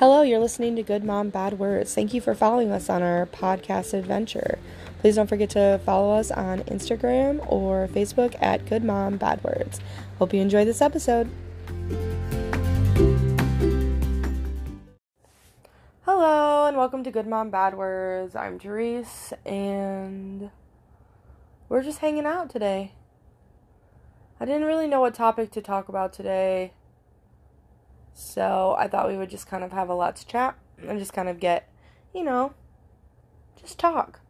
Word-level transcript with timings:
Hello, 0.00 0.22
you're 0.22 0.40
listening 0.40 0.76
to 0.76 0.82
Good 0.82 1.04
Mom 1.04 1.28
Bad 1.28 1.58
Words. 1.58 1.94
Thank 1.94 2.14
you 2.14 2.22
for 2.22 2.34
following 2.34 2.72
us 2.72 2.88
on 2.88 3.02
our 3.02 3.26
podcast 3.26 3.92
adventure. 3.92 4.58
Please 5.00 5.16
don't 5.16 5.26
forget 5.26 5.50
to 5.50 5.78
follow 5.84 6.14
us 6.14 6.30
on 6.30 6.60
Instagram 6.60 7.44
or 7.46 7.86
Facebook 7.86 8.34
at 8.40 8.64
Good 8.64 8.82
Mom 8.82 9.18
Bad 9.18 9.44
Words. 9.44 9.78
Hope 10.18 10.32
you 10.32 10.40
enjoy 10.40 10.64
this 10.64 10.80
episode. 10.80 11.28
Hello, 16.06 16.64
and 16.66 16.78
welcome 16.78 17.04
to 17.04 17.10
Good 17.10 17.26
Mom 17.26 17.50
Bad 17.50 17.76
Words. 17.76 18.34
I'm 18.34 18.58
Therese, 18.58 19.34
and 19.44 20.48
we're 21.68 21.82
just 21.82 21.98
hanging 21.98 22.24
out 22.24 22.48
today. 22.48 22.92
I 24.40 24.46
didn't 24.46 24.64
really 24.64 24.86
know 24.86 25.02
what 25.02 25.12
topic 25.12 25.50
to 25.50 25.60
talk 25.60 25.90
about 25.90 26.14
today. 26.14 26.72
So 28.20 28.76
I 28.78 28.86
thought 28.86 29.08
we 29.08 29.16
would 29.16 29.30
just 29.30 29.46
kind 29.46 29.64
of 29.64 29.72
have 29.72 29.88
a 29.88 29.94
lot 29.94 30.14
to 30.16 30.26
chat 30.26 30.54
and 30.86 30.98
just 30.98 31.14
kind 31.14 31.26
of 31.26 31.40
get, 31.40 31.70
you 32.14 32.22
know, 32.22 32.52
just 33.58 33.78
talk. 33.78 34.20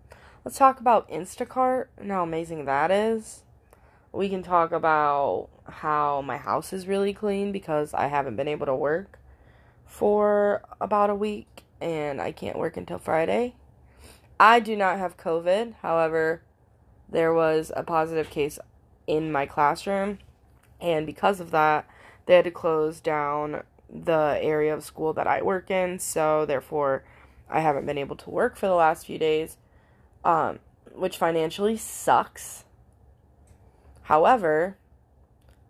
Let's 0.45 0.57
talk 0.57 0.79
about 0.79 1.11
Instacart 1.11 1.87
and 1.99 2.09
how 2.13 2.23
amazing 2.23 2.67
that 2.67 2.93
is. 2.93 3.43
We 4.13 4.29
can 4.29 4.45
talk 4.45 4.71
about 4.71 5.49
how 5.69 6.23
my 6.23 6.37
house 6.37 6.73
is 6.73 6.87
really 6.87 7.13
clean 7.13 7.51
because 7.51 7.93
I 7.93 8.07
haven't 8.07 8.37
been 8.37 8.47
able 8.47 8.67
to 8.67 8.77
work 8.77 9.19
for 9.85 10.63
about 10.81 11.11
a 11.11 11.15
week 11.15 11.65
and 11.81 12.23
I 12.23 12.31
can't 12.31 12.59
work 12.59 12.77
until 12.77 12.99
Friday. 12.99 13.57
I 14.39 14.61
do 14.61 14.77
not 14.77 14.99
have 14.99 15.17
COVID. 15.17 15.75
However, 15.83 16.43
there 17.09 17.35
was 17.35 17.73
a 17.75 17.83
positive 17.83 18.31
case 18.31 18.61
in 19.09 19.33
my 19.33 19.47
classroom 19.47 20.21
and 20.81 21.07
because 21.07 21.41
of 21.41 21.51
that, 21.51 21.91
they 22.27 22.37
had 22.37 22.45
to 22.45 22.53
close 22.53 23.01
down 23.01 23.65
the 23.93 24.39
area 24.41 24.73
of 24.75 24.85
school 24.85 25.13
that 25.15 25.27
I 25.27 25.43
work 25.43 25.71
in, 25.71 25.99
so 25.99 26.47
therefore 26.47 27.05
I 27.49 27.61
haven't 27.61 27.87
been 27.87 27.99
able 27.99 28.17
to 28.17 28.31
work 28.31 28.57
for 28.57 28.67
the 28.67 28.75
last 28.75 29.07
few 29.07 29.19
days, 29.19 29.57
um, 30.25 30.61
which 30.95 31.17
financially 31.19 31.77
sucks. 31.77 32.65
However, 34.03 34.77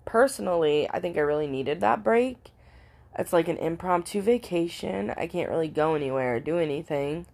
personally, 0.04 0.88
I 0.90 1.00
think 1.00 1.16
I 1.16 1.20
really 1.20 1.46
needed 1.46 1.80
that 1.80 2.04
break. 2.04 2.50
It's 3.18 3.32
like 3.32 3.48
an 3.48 3.56
impromptu 3.56 4.20
vacation. 4.20 5.12
I 5.16 5.26
can't 5.26 5.50
really 5.50 5.68
go 5.68 5.94
anywhere 5.94 6.36
or 6.36 6.40
do 6.40 6.58
anything 6.58 7.26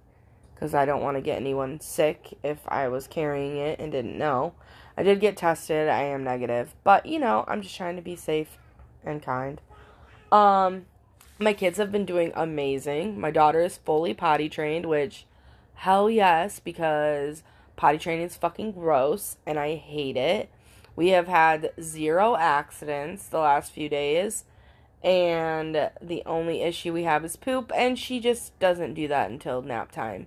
because 0.54 0.74
I 0.74 0.84
don't 0.84 1.02
want 1.02 1.16
to 1.16 1.20
get 1.20 1.36
anyone 1.36 1.80
sick 1.80 2.38
if 2.42 2.60
I 2.66 2.88
was 2.88 3.06
carrying 3.06 3.56
it 3.56 3.78
and 3.78 3.92
didn't 3.92 4.18
know. 4.18 4.54
I 4.96 5.02
did 5.02 5.20
get 5.20 5.36
tested. 5.36 5.88
I 5.88 6.02
am 6.04 6.24
negative, 6.24 6.74
but 6.82 7.04
you 7.06 7.18
know, 7.18 7.44
I'm 7.46 7.60
just 7.60 7.76
trying 7.76 7.96
to 7.96 8.02
be 8.02 8.16
safe 8.16 8.58
and 9.04 9.22
kind. 9.22 9.60
Um, 10.32 10.86
my 11.38 11.52
kids 11.52 11.78
have 11.78 11.92
been 11.92 12.06
doing 12.06 12.32
amazing. 12.34 13.20
My 13.20 13.30
daughter 13.30 13.60
is 13.60 13.76
fully 13.76 14.14
potty 14.14 14.48
trained, 14.48 14.86
which 14.86 15.26
hell 15.74 16.10
yes, 16.10 16.60
because 16.60 17.42
potty 17.76 17.98
training 17.98 18.26
is 18.26 18.36
fucking 18.36 18.72
gross 18.72 19.36
and 19.46 19.58
I 19.58 19.76
hate 19.76 20.16
it. 20.16 20.50
We 20.96 21.08
have 21.08 21.28
had 21.28 21.72
zero 21.80 22.36
accidents 22.36 23.26
the 23.26 23.38
last 23.38 23.70
few 23.70 23.88
days, 23.90 24.44
and 25.04 25.90
the 26.00 26.22
only 26.24 26.62
issue 26.62 26.92
we 26.94 27.02
have 27.02 27.22
is 27.22 27.36
poop, 27.36 27.70
and 27.74 27.98
she 27.98 28.18
just 28.18 28.58
doesn't 28.58 28.94
do 28.94 29.06
that 29.08 29.30
until 29.30 29.60
nap 29.60 29.92
time 29.92 30.26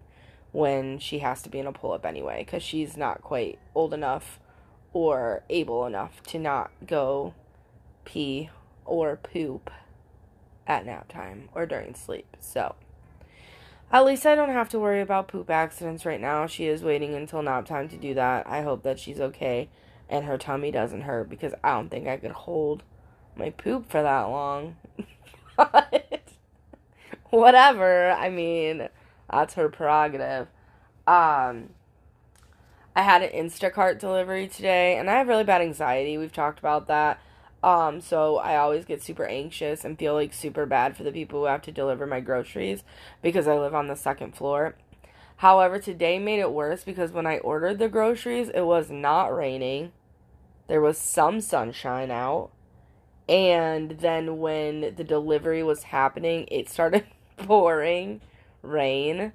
when 0.51 0.99
she 0.99 1.19
has 1.19 1.41
to 1.41 1.49
be 1.49 1.57
in 1.57 1.65
a 1.65 1.71
pull 1.71 1.91
up 1.91 2.05
anyway, 2.05 2.43
because 2.45 2.61
she's 2.61 2.95
not 2.95 3.23
quite 3.23 3.57
old 3.73 3.95
enough 3.95 4.39
or 4.93 5.43
able 5.49 5.87
enough 5.87 6.21
to 6.23 6.37
not 6.37 6.69
go 6.85 7.33
pee 8.05 8.51
or 8.85 9.15
poop 9.15 9.71
at 10.69 10.85
nap 10.85 11.09
time 11.09 11.49
or 11.53 11.65
during 11.65 11.95
sleep. 11.95 12.37
So, 12.39 12.75
at 13.91 14.05
least 14.05 14.25
I 14.25 14.35
don't 14.35 14.51
have 14.51 14.69
to 14.69 14.79
worry 14.79 15.01
about 15.01 15.27
poop 15.27 15.49
accidents 15.49 16.05
right 16.05 16.21
now. 16.21 16.45
She 16.45 16.67
is 16.67 16.83
waiting 16.83 17.15
until 17.15 17.41
nap 17.41 17.65
time 17.65 17.89
to 17.89 17.97
do 17.97 18.13
that. 18.13 18.47
I 18.47 18.61
hope 18.61 18.83
that 18.83 18.99
she's 18.99 19.19
okay 19.19 19.67
and 20.09 20.25
her 20.25 20.37
tummy 20.37 20.71
doesn't 20.71 21.01
hurt 21.01 21.29
because 21.29 21.53
I 21.63 21.73
don't 21.73 21.89
think 21.89 22.07
I 22.07 22.17
could 22.17 22.31
hold 22.31 22.83
my 23.35 23.49
poop 23.49 23.89
for 23.89 24.01
that 24.01 24.23
long. 24.23 24.75
but 25.57 26.21
whatever. 27.29 28.11
I 28.11 28.29
mean, 28.29 28.89
that's 29.29 29.55
her 29.55 29.69
prerogative. 29.69 30.47
Um 31.07 31.69
I 32.95 33.03
had 33.03 33.21
an 33.21 33.31
Instacart 33.31 33.99
delivery 33.99 34.47
today 34.47 34.97
and 34.97 35.09
I 35.09 35.17
have 35.17 35.27
really 35.27 35.43
bad 35.43 35.61
anxiety. 35.61 36.17
We've 36.17 36.33
talked 36.33 36.59
about 36.59 36.87
that. 36.87 37.19
Um, 37.61 37.99
so 37.99 38.37
I 38.37 38.55
always 38.55 38.85
get 38.85 39.03
super 39.03 39.25
anxious 39.25 39.83
and 39.83 39.99
feel 39.99 40.13
like 40.13 40.33
super 40.33 40.65
bad 40.65 40.95
for 40.95 41.03
the 41.03 41.11
people 41.11 41.41
who 41.41 41.45
have 41.45 41.61
to 41.63 41.71
deliver 41.71 42.05
my 42.05 42.21
groceries 42.21 42.83
because 43.21 43.47
I 43.47 43.57
live 43.57 43.75
on 43.75 43.87
the 43.87 43.95
second 43.95 44.35
floor. 44.35 44.75
However, 45.37 45.79
today 45.79 46.19
made 46.19 46.39
it 46.39 46.51
worse 46.51 46.83
because 46.83 47.11
when 47.11 47.25
I 47.25 47.37
ordered 47.39 47.79
the 47.79 47.89
groceries, 47.89 48.49
it 48.49 48.61
was 48.61 48.89
not 48.89 49.35
raining. 49.35 49.91
There 50.67 50.81
was 50.81 50.97
some 50.97 51.41
sunshine 51.41 52.11
out. 52.11 52.51
And 53.27 53.91
then 53.99 54.39
when 54.39 54.95
the 54.95 55.03
delivery 55.03 55.63
was 55.63 55.83
happening, 55.83 56.47
it 56.49 56.69
started 56.69 57.05
pouring 57.37 58.21
rain. 58.61 59.33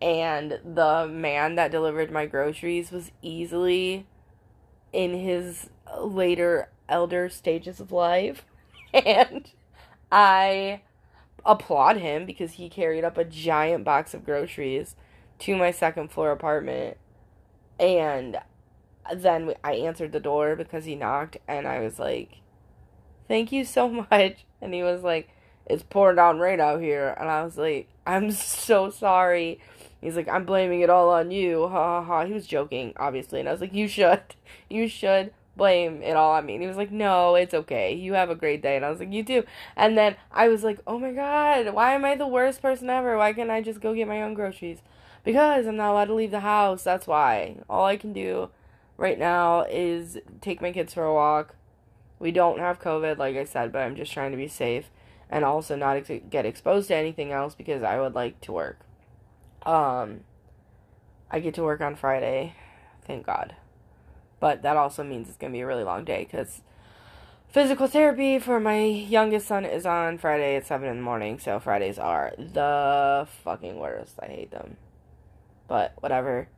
And 0.00 0.60
the 0.64 1.08
man 1.10 1.54
that 1.54 1.70
delivered 1.70 2.10
my 2.10 2.26
groceries 2.26 2.90
was 2.90 3.12
easily 3.22 4.06
in 4.92 5.14
his 5.18 5.70
later 5.98 6.68
elder 6.88 7.28
stages 7.28 7.80
of 7.80 7.92
life. 7.92 8.44
And 8.94 9.50
I 10.10 10.80
applaud 11.44 11.98
him 11.98 12.24
because 12.24 12.52
he 12.52 12.68
carried 12.68 13.04
up 13.04 13.18
a 13.18 13.24
giant 13.24 13.84
box 13.84 14.14
of 14.14 14.24
groceries 14.24 14.96
to 15.40 15.56
my 15.56 15.70
second 15.70 16.10
floor 16.10 16.30
apartment. 16.30 16.96
And 17.78 18.38
then 19.14 19.54
I 19.62 19.74
answered 19.74 20.12
the 20.12 20.20
door 20.20 20.56
because 20.56 20.84
he 20.84 20.94
knocked, 20.94 21.36
and 21.46 21.66
I 21.66 21.80
was 21.80 21.98
like, 21.98 22.38
Thank 23.28 23.52
you 23.52 23.64
so 23.64 23.88
much. 24.10 24.44
And 24.60 24.74
he 24.74 24.82
was 24.82 25.02
like, 25.02 25.28
It's 25.66 25.82
pouring 25.82 26.16
down 26.16 26.38
rain 26.38 26.60
out 26.60 26.80
here. 26.80 27.14
And 27.18 27.28
I 27.28 27.44
was 27.44 27.56
like, 27.56 27.88
I'm 28.06 28.30
so 28.32 28.90
sorry. 28.90 29.60
He's 30.00 30.16
like, 30.16 30.28
I'm 30.28 30.44
blaming 30.44 30.80
it 30.80 30.90
all 30.90 31.10
on 31.10 31.30
you. 31.30 31.68
Ha 31.68 31.68
ha 31.68 32.02
ha. 32.02 32.24
He 32.26 32.32
was 32.32 32.46
joking, 32.46 32.92
obviously. 32.96 33.40
And 33.40 33.48
I 33.48 33.52
was 33.52 33.60
like, 33.60 33.74
You 33.74 33.88
should. 33.88 34.22
You 34.68 34.88
should 34.88 35.32
blame 35.56 36.02
it 36.02 36.16
all 36.16 36.32
on 36.32 36.46
me. 36.46 36.54
And 36.54 36.62
he 36.62 36.68
was 36.68 36.76
like, 36.76 36.92
No, 36.92 37.34
it's 37.34 37.54
okay. 37.54 37.94
You 37.94 38.14
have 38.14 38.30
a 38.30 38.34
great 38.34 38.62
day. 38.62 38.76
And 38.76 38.84
I 38.84 38.90
was 38.90 39.00
like, 39.00 39.12
You 39.12 39.24
too. 39.24 39.44
And 39.76 39.96
then 39.96 40.16
I 40.30 40.48
was 40.48 40.62
like, 40.62 40.78
Oh 40.86 40.98
my 40.98 41.12
God, 41.12 41.72
why 41.74 41.94
am 41.94 42.04
I 42.04 42.14
the 42.14 42.28
worst 42.28 42.62
person 42.62 42.90
ever? 42.90 43.16
Why 43.16 43.32
can't 43.32 43.50
I 43.50 43.62
just 43.62 43.80
go 43.80 43.94
get 43.94 44.08
my 44.08 44.22
own 44.22 44.34
groceries? 44.34 44.82
Because 45.24 45.66
I'm 45.66 45.76
not 45.76 45.92
allowed 45.92 46.04
to 46.06 46.14
leave 46.14 46.30
the 46.30 46.40
house. 46.40 46.84
That's 46.84 47.06
why. 47.06 47.56
All 47.68 47.84
I 47.84 47.96
can 47.96 48.12
do 48.12 48.50
right 48.96 49.18
now 49.18 49.62
is 49.62 50.18
take 50.40 50.60
my 50.60 50.72
kids 50.72 50.94
for 50.94 51.04
a 51.04 51.14
walk. 51.14 51.56
We 52.18 52.30
don't 52.30 52.60
have 52.60 52.80
COVID, 52.80 53.18
like 53.18 53.36
I 53.36 53.44
said, 53.44 53.72
but 53.72 53.82
I'm 53.82 53.96
just 53.96 54.12
trying 54.12 54.30
to 54.30 54.36
be 54.36 54.48
safe 54.48 54.90
and 55.28 55.44
also 55.44 55.76
not 55.76 55.96
ex- 55.96 56.24
get 56.30 56.46
exposed 56.46 56.88
to 56.88 56.94
anything 56.94 57.32
else 57.32 57.54
because 57.54 57.82
I 57.82 58.00
would 58.00 58.14
like 58.14 58.40
to 58.42 58.52
work. 58.52 58.80
Um, 59.64 60.20
I 61.30 61.40
get 61.40 61.54
to 61.54 61.62
work 61.62 61.80
on 61.80 61.96
Friday, 61.96 62.54
thank 63.04 63.26
God. 63.26 63.56
But 64.40 64.62
that 64.62 64.76
also 64.76 65.02
means 65.02 65.28
it's 65.28 65.38
going 65.38 65.52
to 65.52 65.56
be 65.56 65.62
a 65.62 65.66
really 65.66 65.84
long 65.84 66.04
day 66.04 66.24
because 66.24 66.60
physical 67.48 67.86
therapy 67.86 68.38
for 68.38 68.60
my 68.60 68.84
youngest 68.84 69.46
son 69.46 69.64
is 69.64 69.86
on 69.86 70.18
Friday 70.18 70.56
at 70.56 70.66
7 70.66 70.86
in 70.88 70.96
the 70.96 71.02
morning. 71.02 71.38
So 71.38 71.58
Fridays 71.58 71.98
are 71.98 72.32
the 72.38 73.26
fucking 73.44 73.78
worst. 73.78 74.14
I 74.22 74.26
hate 74.26 74.50
them. 74.50 74.76
But 75.68 75.94
whatever. 76.00 76.48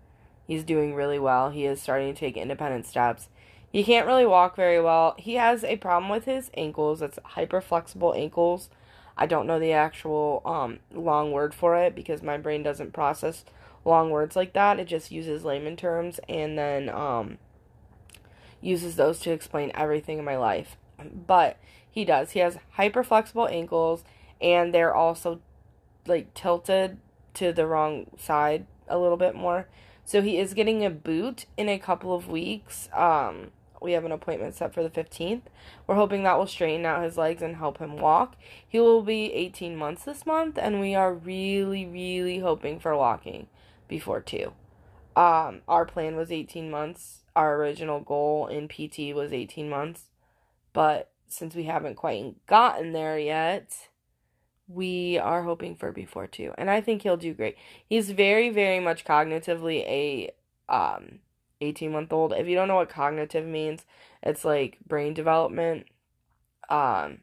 He's 0.46 0.64
doing 0.64 0.94
really 0.94 1.18
well. 1.18 1.50
He 1.50 1.66
is 1.66 1.80
starting 1.80 2.12
to 2.12 2.18
take 2.18 2.36
independent 2.36 2.86
steps. 2.86 3.28
He 3.70 3.84
can't 3.84 4.06
really 4.06 4.24
walk 4.24 4.56
very 4.56 4.80
well. 4.80 5.14
He 5.18 5.34
has 5.34 5.62
a 5.62 5.76
problem 5.76 6.10
with 6.10 6.24
his 6.24 6.50
ankles. 6.54 7.02
It's 7.02 7.18
hyperflexible 7.34 8.16
ankles. 8.16 8.70
I 9.16 9.26
don't 9.26 9.46
know 9.46 9.58
the 9.58 9.72
actual 9.72 10.40
um, 10.46 10.78
long 10.92 11.32
word 11.32 11.52
for 11.52 11.76
it 11.76 11.94
because 11.94 12.22
my 12.22 12.38
brain 12.38 12.62
doesn't 12.62 12.92
process 12.92 13.44
long 13.84 14.10
words 14.10 14.36
like 14.36 14.54
that. 14.54 14.80
It 14.80 14.86
just 14.86 15.10
uses 15.10 15.44
layman 15.44 15.76
terms 15.76 16.18
and 16.28 16.56
then 16.56 16.88
um, 16.88 17.38
uses 18.60 18.96
those 18.96 19.20
to 19.20 19.32
explain 19.32 19.70
everything 19.74 20.18
in 20.18 20.24
my 20.24 20.36
life. 20.36 20.76
But 21.26 21.58
he 21.90 22.04
does. 22.04 22.32
He 22.32 22.40
has 22.40 22.58
hyper 22.72 23.02
flexible 23.02 23.48
ankles 23.48 24.04
and 24.40 24.72
they're 24.72 24.94
also 24.94 25.40
like 26.06 26.32
tilted 26.34 26.98
to 27.34 27.52
the 27.52 27.66
wrong 27.66 28.06
side 28.16 28.66
a 28.88 28.98
little 28.98 29.16
bit 29.16 29.34
more. 29.34 29.68
So 30.04 30.22
he 30.22 30.38
is 30.38 30.54
getting 30.54 30.84
a 30.84 30.90
boot 30.90 31.46
in 31.56 31.68
a 31.68 31.78
couple 31.78 32.14
of 32.14 32.28
weeks. 32.28 32.88
Um 32.92 33.50
we 33.80 33.92
have 33.92 34.04
an 34.04 34.12
appointment 34.12 34.56
set 34.56 34.74
for 34.74 34.82
the 34.82 34.90
15th. 34.90 35.42
We're 35.86 35.94
hoping 35.94 36.24
that 36.24 36.36
will 36.36 36.48
straighten 36.48 36.84
out 36.84 37.04
his 37.04 37.16
legs 37.16 37.42
and 37.42 37.56
help 37.56 37.78
him 37.78 37.98
walk. 37.98 38.34
He 38.66 38.80
will 38.80 39.02
be 39.02 39.32
18 39.32 39.76
months 39.76 40.04
this 40.04 40.26
month 40.26 40.58
and 40.58 40.80
we 40.80 40.94
are 40.94 41.14
really 41.14 41.86
really 41.86 42.38
hoping 42.38 42.80
for 42.80 42.96
walking 42.96 43.48
before 43.86 44.20
2. 44.20 44.52
Um 45.16 45.62
our 45.68 45.84
plan 45.84 46.16
was 46.16 46.32
18 46.32 46.70
months 46.70 47.22
our 47.38 47.54
original 47.54 48.00
goal 48.00 48.48
in 48.48 48.66
PT 48.66 49.14
was 49.14 49.32
18 49.32 49.70
months, 49.70 50.06
but 50.72 51.12
since 51.28 51.54
we 51.54 51.64
haven't 51.64 51.94
quite 51.94 52.34
gotten 52.48 52.90
there 52.92 53.16
yet, 53.16 53.90
we 54.66 55.18
are 55.18 55.44
hoping 55.44 55.76
for 55.76 55.92
before 55.92 56.26
two, 56.26 56.52
and 56.58 56.68
I 56.68 56.80
think 56.80 57.02
he'll 57.02 57.16
do 57.16 57.32
great. 57.32 57.56
He's 57.88 58.10
very, 58.10 58.50
very 58.50 58.80
much 58.80 59.04
cognitively 59.04 59.84
a 59.86 60.30
um 60.68 61.20
18 61.60 61.92
month 61.92 62.12
old. 62.12 62.32
If 62.32 62.48
you 62.48 62.56
don't 62.56 62.66
know 62.66 62.74
what 62.74 62.88
cognitive 62.88 63.46
means, 63.46 63.86
it's 64.20 64.44
like 64.44 64.78
brain 64.84 65.14
development. 65.14 65.86
Um 66.68 67.20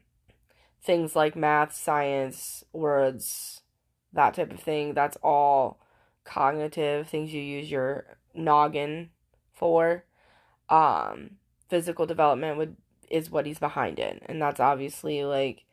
things 0.82 1.14
like 1.14 1.36
math, 1.36 1.74
science, 1.74 2.64
words, 2.72 3.60
that 4.14 4.32
type 4.32 4.50
of 4.50 4.60
thing. 4.60 4.94
That's 4.94 5.18
all 5.22 5.78
cognitive 6.24 7.06
things 7.06 7.34
you 7.34 7.42
use 7.42 7.70
your 7.70 8.16
noggin 8.34 9.10
for. 9.56 10.04
Um 10.68 11.36
physical 11.68 12.06
development 12.06 12.56
would 12.56 12.76
is 13.10 13.30
what 13.30 13.46
he's 13.46 13.58
behind 13.58 13.98
in. 13.98 14.20
And 14.26 14.40
that's 14.40 14.60
obviously 14.60 15.24
like 15.24 15.64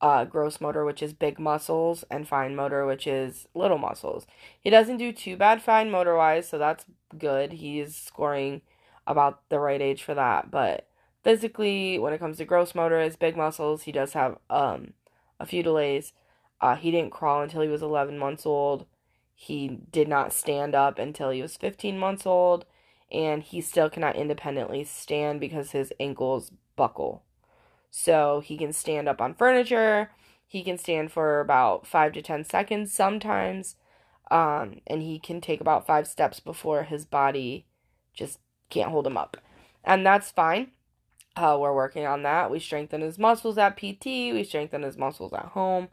uh, 0.00 0.24
gross 0.24 0.60
motor, 0.60 0.84
which 0.84 1.02
is 1.02 1.12
big 1.12 1.38
muscles, 1.38 2.04
and 2.10 2.26
fine 2.26 2.56
motor, 2.56 2.86
which 2.86 3.06
is 3.06 3.46
little 3.54 3.78
muscles. 3.78 4.26
He 4.58 4.70
doesn't 4.70 4.96
do 4.96 5.12
too 5.12 5.36
bad 5.36 5.62
fine 5.62 5.90
motor 5.90 6.16
wise, 6.16 6.48
so 6.48 6.58
that's 6.58 6.86
good. 7.18 7.52
He's 7.52 7.96
scoring 7.96 8.62
about 9.06 9.48
the 9.50 9.60
right 9.60 9.80
age 9.80 10.02
for 10.02 10.14
that. 10.14 10.50
But 10.50 10.88
physically, 11.22 11.98
when 11.98 12.12
it 12.12 12.18
comes 12.18 12.38
to 12.38 12.44
gross 12.44 12.74
motor, 12.74 13.00
his 13.00 13.16
big 13.16 13.36
muscles, 13.36 13.82
he 13.82 13.92
does 13.92 14.14
have 14.14 14.38
um, 14.48 14.94
a 15.38 15.46
few 15.46 15.62
delays. 15.62 16.12
Uh, 16.60 16.76
he 16.76 16.90
didn't 16.90 17.12
crawl 17.12 17.42
until 17.42 17.62
he 17.62 17.68
was 17.68 17.82
11 17.82 18.18
months 18.18 18.46
old. 18.46 18.86
He 19.34 19.80
did 19.90 20.08
not 20.08 20.32
stand 20.32 20.74
up 20.74 20.98
until 20.98 21.30
he 21.30 21.42
was 21.42 21.56
15 21.56 21.98
months 21.98 22.26
old. 22.26 22.64
And 23.12 23.42
he 23.42 23.60
still 23.60 23.90
cannot 23.90 24.16
independently 24.16 24.84
stand 24.84 25.40
because 25.40 25.72
his 25.72 25.92
ankles 25.98 26.52
buckle. 26.76 27.24
So 27.90 28.40
he 28.40 28.56
can 28.56 28.72
stand 28.72 29.08
up 29.08 29.20
on 29.20 29.34
furniture. 29.34 30.10
He 30.46 30.62
can 30.62 30.78
stand 30.78 31.10
for 31.10 31.40
about 31.40 31.86
five 31.86 32.12
to 32.12 32.22
10 32.22 32.44
seconds 32.44 32.92
sometimes. 32.92 33.76
Um, 34.30 34.80
and 34.86 35.02
he 35.02 35.18
can 35.18 35.40
take 35.40 35.60
about 35.60 35.86
five 35.86 36.06
steps 36.06 36.38
before 36.38 36.84
his 36.84 37.04
body 37.04 37.66
just 38.14 38.38
can't 38.68 38.90
hold 38.90 39.06
him 39.06 39.16
up. 39.16 39.36
And 39.84 40.06
that's 40.06 40.30
fine. 40.30 40.70
Uh, 41.36 41.56
we're 41.60 41.74
working 41.74 42.06
on 42.06 42.22
that. 42.22 42.50
We 42.50 42.58
strengthen 42.58 43.00
his 43.00 43.18
muscles 43.18 43.58
at 43.58 43.76
PT, 43.76 44.06
we 44.06 44.44
strengthen 44.44 44.82
his 44.82 44.98
muscles 44.98 45.32
at 45.32 45.46
home, 45.46 45.88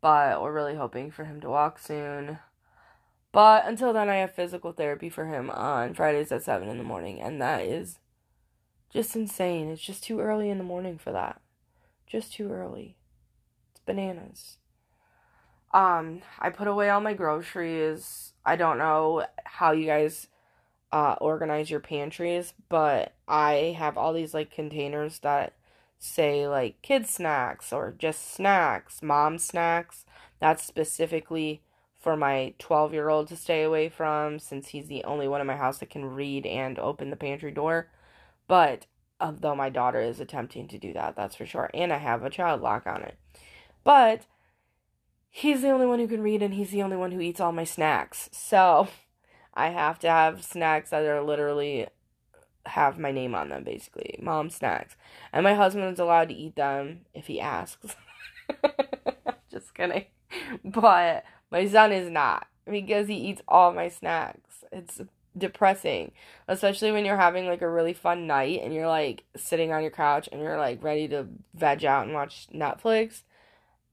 but 0.00 0.40
we're 0.42 0.52
really 0.52 0.74
hoping 0.74 1.10
for 1.10 1.24
him 1.24 1.40
to 1.42 1.48
walk 1.48 1.78
soon. 1.78 2.38
But 3.32 3.66
until 3.66 3.92
then, 3.92 4.08
I 4.08 4.16
have 4.16 4.34
physical 4.34 4.72
therapy 4.72 5.10
for 5.10 5.26
him 5.26 5.50
on 5.50 5.94
Fridays 5.94 6.32
at 6.32 6.42
7 6.42 6.68
in 6.68 6.78
the 6.78 6.84
morning, 6.84 7.20
and 7.20 7.40
that 7.42 7.62
is 7.62 7.98
just 8.90 9.14
insane. 9.14 9.68
It's 9.68 9.82
just 9.82 10.02
too 10.02 10.20
early 10.20 10.50
in 10.50 10.58
the 10.58 10.64
morning 10.64 10.98
for 10.98 11.12
that. 11.12 11.40
Just 12.06 12.32
too 12.32 12.50
early. 12.50 12.96
It's 13.72 13.80
bananas. 13.84 14.56
Um, 15.72 16.22
I 16.38 16.50
put 16.50 16.68
away 16.68 16.88
all 16.88 17.00
my 17.00 17.12
groceries. 17.12 18.32
I 18.44 18.56
don't 18.56 18.78
know 18.78 19.26
how 19.44 19.72
you 19.72 19.86
guys 19.86 20.28
uh 20.90 21.16
organize 21.20 21.70
your 21.70 21.80
pantries, 21.80 22.54
but 22.70 23.12
I 23.26 23.76
have 23.78 23.98
all 23.98 24.14
these 24.14 24.32
like 24.32 24.50
containers 24.50 25.18
that 25.18 25.52
say 25.98 26.48
like 26.48 26.80
kids 26.80 27.10
snacks 27.10 27.72
or 27.72 27.94
just 27.98 28.32
snacks, 28.32 29.02
mom 29.02 29.38
snacks. 29.38 30.06
That's 30.40 30.64
specifically 30.64 31.62
for 31.98 32.16
my 32.16 32.54
12 32.58 32.92
year 32.92 33.08
old 33.08 33.28
to 33.28 33.36
stay 33.36 33.62
away 33.62 33.88
from 33.88 34.38
since 34.38 34.68
he's 34.68 34.86
the 34.86 35.04
only 35.04 35.26
one 35.28 35.40
in 35.40 35.46
my 35.46 35.56
house 35.56 35.78
that 35.78 35.90
can 35.90 36.04
read 36.04 36.46
and 36.46 36.78
open 36.78 37.10
the 37.10 37.16
pantry 37.16 37.50
door. 37.50 37.90
But 38.46 38.86
although 39.20 39.54
my 39.54 39.68
daughter 39.68 40.00
is 40.00 40.20
attempting 40.20 40.68
to 40.68 40.78
do 40.78 40.92
that, 40.92 41.16
that's 41.16 41.36
for 41.36 41.46
sure. 41.46 41.70
And 41.74 41.92
I 41.92 41.98
have 41.98 42.24
a 42.24 42.30
child 42.30 42.60
lock 42.60 42.86
on 42.86 43.02
it. 43.02 43.16
But 43.84 44.26
he's 45.28 45.62
the 45.62 45.70
only 45.70 45.86
one 45.86 45.98
who 45.98 46.08
can 46.08 46.22
read 46.22 46.42
and 46.42 46.54
he's 46.54 46.70
the 46.70 46.82
only 46.82 46.96
one 46.96 47.12
who 47.12 47.20
eats 47.20 47.40
all 47.40 47.52
my 47.52 47.64
snacks. 47.64 48.28
So 48.32 48.88
I 49.54 49.70
have 49.70 49.98
to 50.00 50.08
have 50.08 50.44
snacks 50.44 50.90
that 50.90 51.02
are 51.02 51.22
literally 51.22 51.88
have 52.66 52.98
my 52.98 53.10
name 53.10 53.34
on 53.34 53.48
them 53.48 53.64
basically. 53.64 54.18
Mom 54.22 54.50
snacks. 54.50 54.94
And 55.32 55.42
my 55.42 55.54
husband 55.54 55.92
is 55.92 55.98
allowed 55.98 56.28
to 56.28 56.34
eat 56.34 56.54
them 56.54 57.00
if 57.12 57.26
he 57.26 57.40
asks. 57.40 57.96
Just 59.50 59.74
kidding. 59.74 60.04
But 60.64 61.24
my 61.50 61.66
son 61.66 61.92
is 61.92 62.10
not 62.10 62.46
because 62.66 63.08
he 63.08 63.14
eats 63.14 63.42
all 63.48 63.72
my 63.72 63.88
snacks. 63.88 64.64
It's 64.72 65.00
depressing, 65.36 66.12
especially 66.48 66.92
when 66.92 67.04
you're 67.04 67.16
having 67.16 67.46
like 67.46 67.62
a 67.62 67.70
really 67.70 67.92
fun 67.92 68.26
night 68.26 68.60
and 68.62 68.74
you're 68.74 68.88
like 68.88 69.24
sitting 69.36 69.72
on 69.72 69.82
your 69.82 69.90
couch 69.90 70.28
and 70.30 70.40
you're 70.40 70.58
like 70.58 70.82
ready 70.82 71.08
to 71.08 71.26
veg 71.54 71.84
out 71.84 72.04
and 72.04 72.14
watch 72.14 72.48
Netflix 72.52 73.22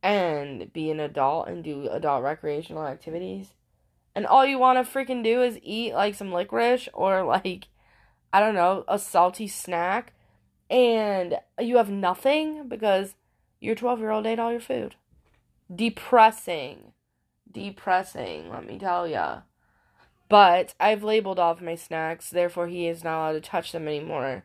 and 0.02 0.72
be 0.74 0.92
an 0.92 1.00
adult 1.00 1.48
and 1.48 1.64
do 1.64 1.88
adult 1.90 2.24
recreational 2.24 2.86
activities. 2.86 3.54
And 4.14 4.26
all 4.26 4.46
you 4.46 4.58
want 4.58 4.86
to 4.86 4.92
freaking 4.92 5.24
do 5.24 5.42
is 5.42 5.60
eat 5.62 5.94
like 5.94 6.16
some 6.16 6.32
licorice 6.32 6.90
or 6.94 7.24
like 7.24 7.68
I 8.34 8.40
don't 8.40 8.56
know, 8.56 8.84
a 8.88 9.00
salty 9.00 9.48
snack 9.48 10.14
and 10.70 11.38
you 11.60 11.78
have 11.78 11.90
nothing 11.90 12.68
because 12.68 13.16
your 13.60 13.76
12-year-old 13.76 14.26
ate 14.26 14.40
all 14.40 14.52
your 14.52 14.60
food. 14.60 14.96
Depressing. 15.74 16.92
Depressing, 17.56 18.50
let 18.50 18.68
me 18.68 18.78
tell 18.78 19.08
ya. 19.08 19.42
But 20.28 20.74
I've 20.78 21.04
labeled 21.04 21.40
all 21.40 21.54
of 21.54 21.62
my 21.62 21.76
snacks, 21.76 22.30
therefore 22.30 22.68
he 22.68 22.86
is 22.86 23.02
not 23.02 23.18
allowed 23.18 23.32
to 23.34 23.42
touch 23.42 23.72
them 23.72 23.88
anymore. 23.88 24.44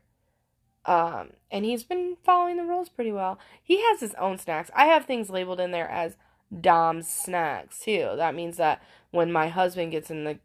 Um, 0.85 1.31
and 1.51 1.65
he's 1.65 1.83
been 1.83 2.17
following 2.23 2.57
the 2.57 2.65
rules 2.65 2.89
pretty 2.89 3.11
well. 3.11 3.41
He 3.61 3.83
has 3.83 3.99
his 3.99 4.15
own 4.15 4.39
snacks. 4.39 4.71
I 4.77 4.85
have 4.87 5.07
things 5.07 5.29
labeled 5.29 5.59
in 5.59 5.73
there 5.73 5.91
as 5.91 6.17
Dom's 6.59 7.09
snacks 7.09 7.81
too. 7.81 8.13
That 8.15 8.37
means 8.37 8.57
that 8.59 8.81
when 9.11 9.33
my 9.33 9.49
husband 9.49 9.91
gets 9.91 10.09
in 10.11 10.23
the 10.23 10.39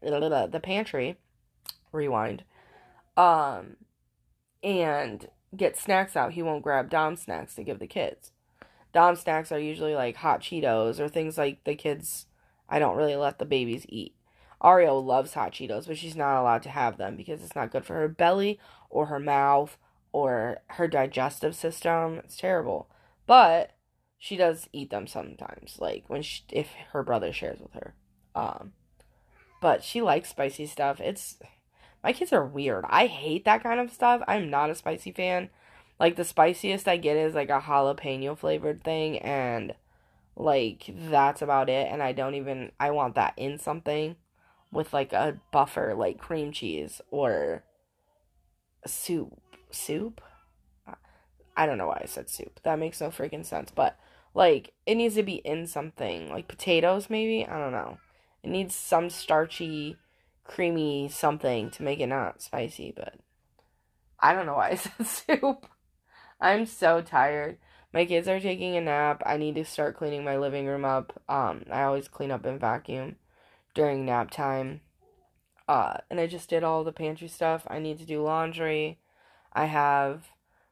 the 0.00 0.60
pantry, 0.62 1.18
rewind, 1.92 2.44
um, 3.16 3.76
and 4.62 5.28
get 5.54 5.76
snacks 5.76 6.16
out, 6.16 6.32
he 6.32 6.42
won't 6.42 6.62
grab 6.62 6.88
Dom's 6.88 7.22
snacks 7.22 7.54
to 7.56 7.62
give 7.62 7.78
the 7.78 7.86
kids. 7.86 8.32
Dom 8.96 9.14
snacks 9.14 9.52
are 9.52 9.58
usually 9.58 9.94
like 9.94 10.16
hot 10.16 10.40
Cheetos 10.40 10.98
or 10.98 11.06
things 11.06 11.36
like 11.36 11.62
the 11.64 11.74
kids. 11.74 12.24
I 12.66 12.78
don't 12.78 12.96
really 12.96 13.14
let 13.14 13.38
the 13.38 13.44
babies 13.44 13.84
eat. 13.90 14.14
Ario 14.62 15.04
loves 15.04 15.34
hot 15.34 15.52
Cheetos, 15.52 15.86
but 15.86 15.98
she's 15.98 16.16
not 16.16 16.40
allowed 16.40 16.62
to 16.62 16.70
have 16.70 16.96
them 16.96 17.14
because 17.14 17.42
it's 17.42 17.54
not 17.54 17.70
good 17.70 17.84
for 17.84 17.92
her 17.92 18.08
belly 18.08 18.58
or 18.88 19.04
her 19.04 19.18
mouth 19.18 19.76
or 20.12 20.60
her 20.68 20.88
digestive 20.88 21.54
system. 21.54 22.22
It's 22.24 22.38
terrible. 22.38 22.88
But 23.26 23.72
she 24.16 24.34
does 24.34 24.66
eat 24.72 24.88
them 24.88 25.06
sometimes, 25.06 25.76
like 25.78 26.04
when 26.06 26.22
she, 26.22 26.44
if 26.50 26.70
her 26.92 27.02
brother 27.02 27.34
shares 27.34 27.60
with 27.60 27.74
her. 27.74 27.94
Um, 28.34 28.72
but 29.60 29.84
she 29.84 30.00
likes 30.00 30.30
spicy 30.30 30.64
stuff. 30.64 31.00
It's 31.00 31.36
my 32.02 32.14
kids 32.14 32.32
are 32.32 32.46
weird. 32.46 32.86
I 32.88 33.08
hate 33.08 33.44
that 33.44 33.62
kind 33.62 33.78
of 33.78 33.92
stuff. 33.92 34.22
I'm 34.26 34.48
not 34.48 34.70
a 34.70 34.74
spicy 34.74 35.12
fan. 35.12 35.50
Like 35.98 36.16
the 36.16 36.24
spiciest 36.24 36.86
I 36.88 36.96
get 36.98 37.16
is 37.16 37.34
like 37.34 37.48
a 37.48 37.60
jalapeno 37.60 38.36
flavored 38.36 38.84
thing 38.84 39.18
and 39.18 39.74
like 40.34 40.90
that's 40.94 41.40
about 41.40 41.70
it 41.70 41.88
and 41.90 42.02
I 42.02 42.12
don't 42.12 42.34
even 42.34 42.72
I 42.78 42.90
want 42.90 43.14
that 43.14 43.32
in 43.36 43.58
something 43.58 44.16
with 44.70 44.92
like 44.92 45.12
a 45.12 45.40
buffer 45.52 45.94
like 45.96 46.18
cream 46.18 46.52
cheese 46.52 47.00
or 47.10 47.64
soup. 48.86 49.40
Soup? 49.70 50.20
I 51.56 51.64
don't 51.64 51.78
know 51.78 51.86
why 51.86 52.00
I 52.02 52.06
said 52.06 52.28
soup. 52.28 52.60
That 52.64 52.78
makes 52.78 53.00
no 53.00 53.08
freaking 53.08 53.44
sense. 53.44 53.70
But 53.74 53.98
like 54.34 54.74
it 54.84 54.96
needs 54.96 55.14
to 55.14 55.22
be 55.22 55.36
in 55.36 55.66
something. 55.66 56.28
Like 56.28 56.48
potatoes 56.48 57.08
maybe? 57.08 57.46
I 57.46 57.58
don't 57.58 57.72
know. 57.72 57.98
It 58.42 58.50
needs 58.50 58.74
some 58.74 59.08
starchy, 59.08 59.96
creamy 60.44 61.08
something 61.08 61.70
to 61.70 61.82
make 61.82 62.00
it 62.00 62.06
not 62.06 62.42
spicy, 62.42 62.92
but 62.94 63.14
I 64.20 64.34
don't 64.34 64.46
know 64.46 64.54
why 64.54 64.70
I 64.70 64.74
said 64.76 65.06
soup. 65.06 65.66
I'm 66.40 66.66
so 66.66 67.00
tired. 67.00 67.58
My 67.92 68.04
kids 68.04 68.28
are 68.28 68.40
taking 68.40 68.76
a 68.76 68.80
nap. 68.80 69.22
I 69.24 69.36
need 69.36 69.54
to 69.54 69.64
start 69.64 69.96
cleaning 69.96 70.24
my 70.24 70.36
living 70.36 70.66
room 70.66 70.84
up. 70.84 71.20
Um, 71.28 71.64
I 71.70 71.84
always 71.84 72.08
clean 72.08 72.30
up 72.30 72.44
and 72.44 72.60
vacuum 72.60 73.16
during 73.74 74.04
nap 74.04 74.30
time. 74.30 74.82
Uh, 75.68 75.98
and 76.10 76.20
I 76.20 76.26
just 76.26 76.48
did 76.48 76.62
all 76.62 76.84
the 76.84 76.92
pantry 76.92 77.28
stuff. 77.28 77.66
I 77.68 77.78
need 77.78 77.98
to 77.98 78.06
do 78.06 78.22
laundry. 78.22 78.98
I 79.52 79.66
have 79.66 80.28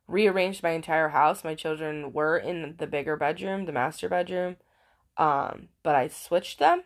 rearranged 0.06 0.62
my 0.62 0.70
entire 0.70 1.08
house. 1.08 1.44
My 1.44 1.54
children 1.54 2.12
were 2.12 2.36
in 2.36 2.76
the 2.78 2.86
bigger 2.86 3.16
bedroom, 3.16 3.64
the 3.64 3.72
master 3.72 4.08
bedroom. 4.08 4.56
Um, 5.16 5.68
but 5.82 5.94
I 5.94 6.08
switched 6.08 6.58
them 6.58 6.82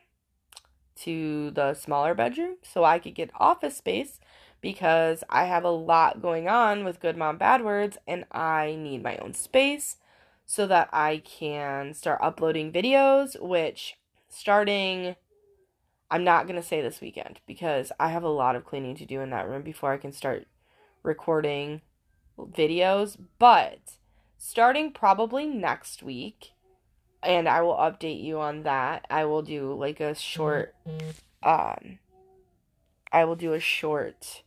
to 0.96 1.50
the 1.50 1.74
smaller 1.74 2.14
bedroom 2.14 2.56
so 2.62 2.84
I 2.84 2.98
could 2.98 3.14
get 3.14 3.30
office 3.34 3.76
space 3.76 4.20
because 4.60 5.24
I 5.28 5.44
have 5.44 5.64
a 5.64 5.70
lot 5.70 6.22
going 6.22 6.48
on 6.48 6.84
with 6.84 7.00
Good 7.00 7.16
Mom 7.16 7.38
Bad 7.38 7.64
Words 7.64 7.98
and 8.06 8.24
I 8.32 8.76
need 8.78 9.02
my 9.02 9.16
own 9.18 9.34
space 9.34 9.96
so 10.46 10.66
that 10.66 10.88
I 10.92 11.22
can 11.24 11.94
start 11.94 12.20
uploading 12.22 12.72
videos, 12.72 13.40
which 13.40 13.98
starting 14.28 15.16
I'm 16.10 16.24
not 16.24 16.46
going 16.46 16.60
to 16.60 16.66
say 16.66 16.80
this 16.80 17.00
weekend 17.00 17.40
because 17.46 17.92
I 18.00 18.08
have 18.08 18.22
a 18.22 18.30
lot 18.30 18.56
of 18.56 18.64
cleaning 18.64 18.96
to 18.96 19.04
do 19.04 19.20
in 19.20 19.30
that 19.30 19.48
room 19.48 19.62
before 19.62 19.92
I 19.92 19.98
can 19.98 20.12
start 20.12 20.46
recording 21.02 21.82
videos. 22.38 23.18
But 23.38 23.96
starting 24.38 24.90
probably 24.92 25.46
next 25.46 26.02
week, 26.02 26.52
and 27.22 27.48
I 27.48 27.60
will 27.60 27.74
update 27.74 28.22
you 28.22 28.38
on 28.38 28.62
that. 28.62 29.04
I 29.10 29.26
will 29.26 29.42
do 29.42 29.74
like 29.74 30.00
a 30.00 30.14
short 30.14 30.74
um 31.42 31.98
I 33.12 33.24
will 33.24 33.36
do 33.36 33.52
a 33.52 33.60
short 33.60 34.42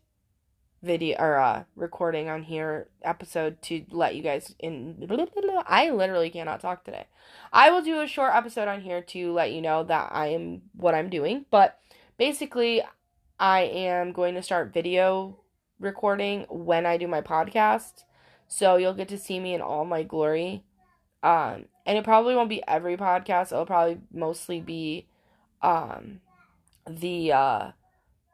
video 0.83 1.15
or 1.19 1.37
uh 1.37 1.63
recording 1.75 2.27
on 2.27 2.41
here 2.41 2.87
episode 3.03 3.61
to 3.61 3.85
let 3.91 4.15
you 4.15 4.23
guys 4.23 4.55
in 4.59 5.07
I 5.67 5.91
literally 5.91 6.29
cannot 6.29 6.59
talk 6.59 6.83
today. 6.83 7.05
I 7.53 7.69
will 7.69 7.81
do 7.81 8.01
a 8.01 8.07
short 8.07 8.33
episode 8.33 8.67
on 8.67 8.81
here 8.81 9.01
to 9.01 9.31
let 9.31 9.51
you 9.51 9.61
know 9.61 9.83
that 9.83 10.09
I 10.11 10.27
am 10.27 10.63
what 10.75 10.95
I'm 10.95 11.09
doing, 11.09 11.45
but 11.51 11.79
basically 12.17 12.81
I 13.39 13.61
am 13.61 14.11
going 14.11 14.35
to 14.35 14.41
start 14.41 14.73
video 14.73 15.39
recording 15.79 16.45
when 16.49 16.85
I 16.85 16.97
do 16.97 17.07
my 17.07 17.21
podcast. 17.21 18.03
So 18.47 18.75
you'll 18.75 18.93
get 18.93 19.07
to 19.09 19.17
see 19.17 19.39
me 19.39 19.53
in 19.53 19.61
all 19.61 19.85
my 19.85 20.03
glory. 20.03 20.63
Um 21.21 21.65
and 21.85 21.97
it 21.97 22.03
probably 22.03 22.35
won't 22.35 22.49
be 22.49 22.63
every 22.67 22.97
podcast. 22.97 23.51
It'll 23.51 23.65
probably 23.65 23.99
mostly 24.11 24.59
be 24.59 25.07
um 25.61 26.21
the 26.89 27.31
uh 27.33 27.71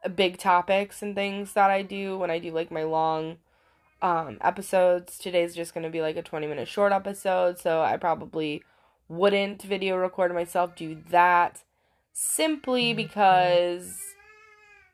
big 0.09 0.37
topics 0.37 1.01
and 1.01 1.15
things 1.15 1.53
that 1.53 1.69
I 1.69 1.81
do 1.81 2.17
when 2.17 2.31
I 2.31 2.39
do 2.39 2.51
like 2.51 2.71
my 2.71 2.83
long 2.83 3.37
um 4.01 4.37
episodes. 4.41 5.17
Today's 5.17 5.55
just 5.55 5.73
going 5.73 5.83
to 5.83 5.89
be 5.89 6.01
like 6.01 6.17
a 6.17 6.21
20 6.21 6.47
minute 6.47 6.67
short 6.67 6.91
episode, 6.91 7.59
so 7.59 7.81
I 7.81 7.97
probably 7.97 8.63
wouldn't 9.09 9.61
video 9.61 9.95
record 9.95 10.33
myself 10.33 10.75
do 10.75 10.97
that 11.09 11.63
simply 12.13 12.89
mm-hmm. 12.89 12.97
because 12.97 13.99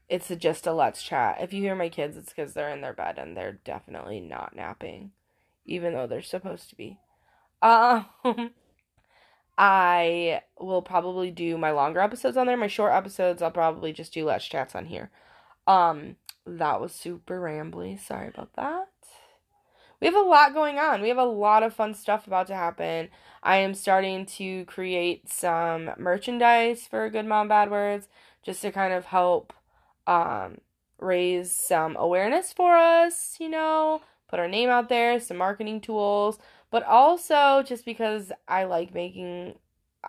it's 0.10 0.30
a, 0.30 0.36
just 0.36 0.68
a 0.68 0.74
let's 0.74 1.02
chat. 1.02 1.38
If 1.42 1.54
you 1.54 1.62
hear 1.62 1.76
my 1.76 1.90
kids, 1.90 2.18
it's 2.18 2.30
because 2.30 2.54
they're 2.54 2.70
in 2.70 2.82
their 2.82 2.94
bed 2.94 3.18
and 3.18 3.36
they're 3.36 3.60
definitely 3.66 4.20
not 4.20 4.56
napping, 4.56 5.12
even 5.66 5.94
though 5.94 6.08
they're 6.08 6.22
supposed 6.22 6.70
to 6.70 6.76
be. 6.76 7.00
Um, 7.64 8.52
I 9.58 10.42
will 10.60 10.82
probably 10.82 11.32
do 11.32 11.58
my 11.58 11.72
longer 11.72 12.00
episodes 12.00 12.38
on 12.38 12.48
there. 12.48 12.58
My 12.58 12.68
short 12.68 12.94
episodes, 12.94 13.42
I'll 13.42 13.52
probably 13.52 13.94
just 13.94 14.14
do 14.14 14.26
let's 14.26 14.46
chats 14.46 14.76
on 14.76 14.86
here. 14.86 15.12
Um, 15.68 16.16
that 16.46 16.82
was 16.82 16.92
super 16.92 17.40
rambly. 17.40 18.00
Sorry 18.00 18.28
about 18.28 18.54
that. 18.56 18.90
We 20.00 20.08
have 20.08 20.16
a 20.16 20.20
lot 20.20 20.54
going 20.54 20.80
on. 20.80 21.02
We 21.02 21.08
have 21.08 21.18
a 21.18 21.24
lot 21.24 21.64
of 21.64 21.74
fun 21.74 21.94
stuff 21.94 22.28
about 22.28 22.48
to 22.48 22.56
happen. 22.56 23.08
I 23.42 23.58
am 23.58 23.74
starting 23.74 24.26
to 24.26 24.66
create 24.66 25.30
some 25.30 25.92
merchandise 25.98 26.86
for 26.86 27.10
Good 27.10 27.26
Mom 27.26 27.48
Bad 27.48 27.72
Words 27.72 28.10
just 28.44 28.62
to 28.64 28.72
kind 28.72 28.94
of 28.94 29.06
help 29.06 29.54
um, 30.06 30.58
raise 31.00 31.54
some 31.54 31.96
awareness 31.96 32.52
for 32.52 32.76
us, 32.76 33.38
you 33.40 33.48
know, 33.48 34.02
put 34.28 34.40
our 34.40 34.48
name 34.50 34.70
out 34.70 34.90
there, 34.90 35.22
some 35.22 35.38
marketing 35.38 35.80
tools, 35.80 36.38
but 36.74 36.82
also 36.88 37.62
just 37.64 37.86
because 37.86 38.32
I 38.48 38.64
like 38.64 38.96
making 38.96 39.60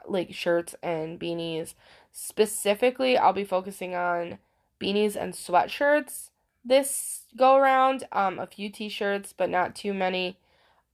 like 0.08 0.32
shirts 0.32 0.74
and 0.82 1.20
beanies. 1.20 1.74
Specifically, 2.10 3.18
I'll 3.18 3.34
be 3.34 3.44
focusing 3.44 3.94
on 3.94 4.38
beanies 4.80 5.14
and 5.14 5.34
sweatshirts 5.34 6.30
this 6.64 7.24
go 7.36 7.56
around. 7.56 8.04
Um, 8.12 8.38
a 8.38 8.46
few 8.46 8.70
t-shirts, 8.70 9.34
but 9.36 9.50
not 9.50 9.74
too 9.74 9.92
many. 9.92 10.38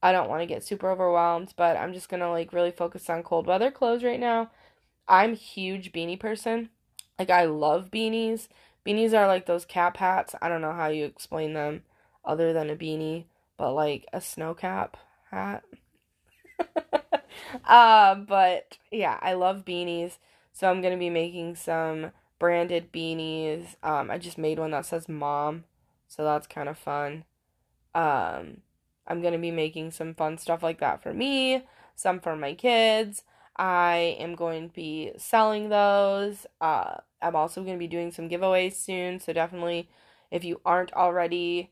I 0.03 0.11
don't 0.11 0.27
want 0.27 0.41
to 0.41 0.45
get 0.45 0.61
super 0.61 0.91
overwhelmed, 0.91 1.53
but 1.55 1.77
I'm 1.77 1.93
just 1.93 2.09
gonna 2.09 2.29
like 2.29 2.51
really 2.51 2.71
focus 2.71 3.09
on 3.09 3.23
cold 3.23 3.47
weather 3.47 3.71
clothes 3.71 4.03
right 4.03 4.19
now. 4.19 4.51
I'm 5.07 5.35
huge 5.37 5.93
beanie 5.93 6.19
person. 6.19 6.67
Like 7.17 7.29
I 7.29 7.45
love 7.45 7.91
beanies. 7.91 8.49
Beanies 8.85 9.17
are 9.17 9.25
like 9.25 9.45
those 9.45 9.63
cap 9.63 9.95
hats. 9.95 10.35
I 10.41 10.49
don't 10.49 10.61
know 10.61 10.73
how 10.73 10.89
you 10.89 11.05
explain 11.05 11.53
them 11.53 11.83
other 12.25 12.51
than 12.51 12.69
a 12.69 12.75
beanie, 12.75 13.23
but 13.55 13.71
like 13.71 14.05
a 14.11 14.19
snow 14.19 14.53
cap 14.53 14.97
hat. 15.31 15.63
uh, 17.65 18.15
but 18.15 18.77
yeah, 18.91 19.17
I 19.21 19.33
love 19.33 19.65
beanies. 19.65 20.17
So 20.53 20.69
I'm 20.69 20.81
gonna 20.81 20.97
be 20.97 21.09
making 21.09 21.55
some 21.55 22.11
branded 22.39 22.91
beanies. 22.91 23.75
Um, 23.83 24.11
I 24.11 24.17
just 24.17 24.37
made 24.37 24.59
one 24.59 24.71
that 24.71 24.85
says 24.85 25.07
mom, 25.09 25.63
so 26.07 26.23
that's 26.23 26.47
kind 26.47 26.69
of 26.69 26.77
fun. 26.77 27.23
Um, 27.95 28.61
I'm 29.07 29.21
gonna 29.21 29.39
be 29.39 29.51
making 29.51 29.91
some 29.91 30.13
fun 30.13 30.37
stuff 30.37 30.63
like 30.63 30.79
that 30.79 31.01
for 31.01 31.13
me, 31.13 31.63
some 31.95 32.19
for 32.19 32.35
my 32.35 32.53
kids. 32.53 33.23
I 33.57 34.15
am 34.19 34.35
going 34.35 34.69
to 34.69 34.73
be 34.73 35.11
selling 35.17 35.69
those. 35.69 36.47
Uh, 36.59 36.95
I'm 37.21 37.35
also 37.35 37.61
going 37.61 37.75
to 37.75 37.79
be 37.79 37.87
doing 37.87 38.11
some 38.11 38.29
giveaways 38.29 38.73
soon, 38.73 39.19
so 39.19 39.33
definitely 39.33 39.89
if 40.31 40.43
you 40.43 40.61
aren't 40.65 40.93
already 40.93 41.71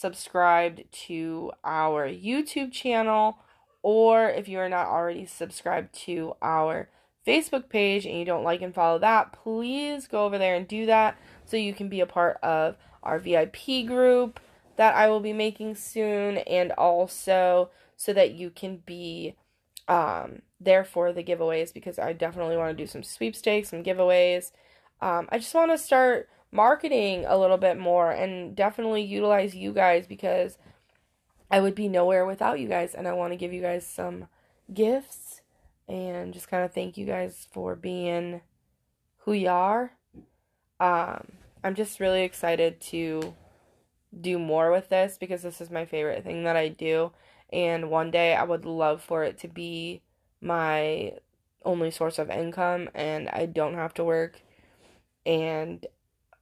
subscribed 0.00 0.84
to 0.90 1.52
our 1.64 2.08
YouTube 2.08 2.72
channel 2.72 3.38
or 3.82 4.28
if 4.28 4.48
you 4.48 4.58
are 4.58 4.68
not 4.68 4.86
already 4.86 5.26
subscribed 5.26 5.92
to 5.94 6.34
our 6.42 6.88
Facebook 7.26 7.68
page 7.68 8.06
and 8.06 8.18
you 8.18 8.24
don't 8.24 8.44
like 8.44 8.62
and 8.62 8.74
follow 8.74 8.98
that, 8.98 9.32
please 9.32 10.06
go 10.06 10.24
over 10.24 10.38
there 10.38 10.54
and 10.54 10.66
do 10.66 10.86
that 10.86 11.16
so 11.44 11.56
you 11.56 11.72
can 11.72 11.88
be 11.88 12.00
a 12.00 12.06
part 12.06 12.38
of 12.42 12.76
our 13.02 13.18
VIP 13.18 13.86
group 13.86 14.40
that 14.76 14.94
I 14.94 15.08
will 15.08 15.20
be 15.20 15.32
making 15.32 15.74
soon 15.74 16.38
and 16.38 16.72
also 16.72 17.70
so 17.96 18.12
that 18.12 18.32
you 18.32 18.50
can 18.50 18.82
be 18.86 19.36
um, 19.88 20.42
there 20.60 20.84
for 20.84 21.12
the 21.12 21.24
giveaways 21.24 21.72
because 21.72 21.98
I 21.98 22.12
definitely 22.12 22.56
want 22.56 22.76
to 22.76 22.82
do 22.82 22.86
some 22.86 23.02
sweepstakes 23.02 23.72
and 23.72 23.84
giveaways. 23.84 24.52
Um, 25.00 25.28
I 25.30 25.38
just 25.38 25.54
want 25.54 25.70
to 25.70 25.78
start 25.78 26.28
marketing 26.52 27.24
a 27.26 27.38
little 27.38 27.56
bit 27.56 27.78
more 27.78 28.10
and 28.10 28.56
definitely 28.56 29.02
utilize 29.02 29.54
you 29.54 29.72
guys 29.72 30.06
because 30.06 30.58
I 31.50 31.60
would 31.60 31.74
be 31.74 31.88
nowhere 31.88 32.24
without 32.24 32.60
you 32.60 32.68
guys, 32.68 32.94
and 32.94 33.08
I 33.08 33.12
want 33.12 33.32
to 33.32 33.36
give 33.36 33.52
you 33.52 33.60
guys 33.60 33.86
some 33.86 34.28
gifts 34.72 35.40
and 35.88 36.32
just 36.32 36.48
kind 36.48 36.64
of 36.64 36.72
thank 36.72 36.96
you 36.96 37.04
guys 37.04 37.48
for 37.50 37.74
being 37.74 38.40
who 39.18 39.32
you 39.32 39.48
are. 39.48 39.92
Um, 40.78 41.32
I'm 41.64 41.74
just 41.74 41.98
really 42.00 42.22
excited 42.22 42.80
to 42.82 43.34
do 44.18 44.38
more 44.38 44.70
with 44.70 44.88
this 44.88 45.18
because 45.18 45.42
this 45.42 45.60
is 45.60 45.70
my 45.70 45.84
favorite 45.84 46.24
thing 46.24 46.44
that 46.44 46.56
I 46.56 46.68
do, 46.68 47.12
and 47.52 47.90
one 47.90 48.10
day 48.10 48.34
I 48.34 48.44
would 48.44 48.64
love 48.64 49.02
for 49.02 49.24
it 49.24 49.38
to 49.38 49.48
be 49.48 50.02
my 50.40 51.14
only 51.64 51.90
source 51.90 52.18
of 52.18 52.30
income, 52.30 52.88
and 52.94 53.28
I 53.28 53.46
don't 53.46 53.74
have 53.74 53.92
to 53.94 54.04
work. 54.04 54.40
And 55.26 55.84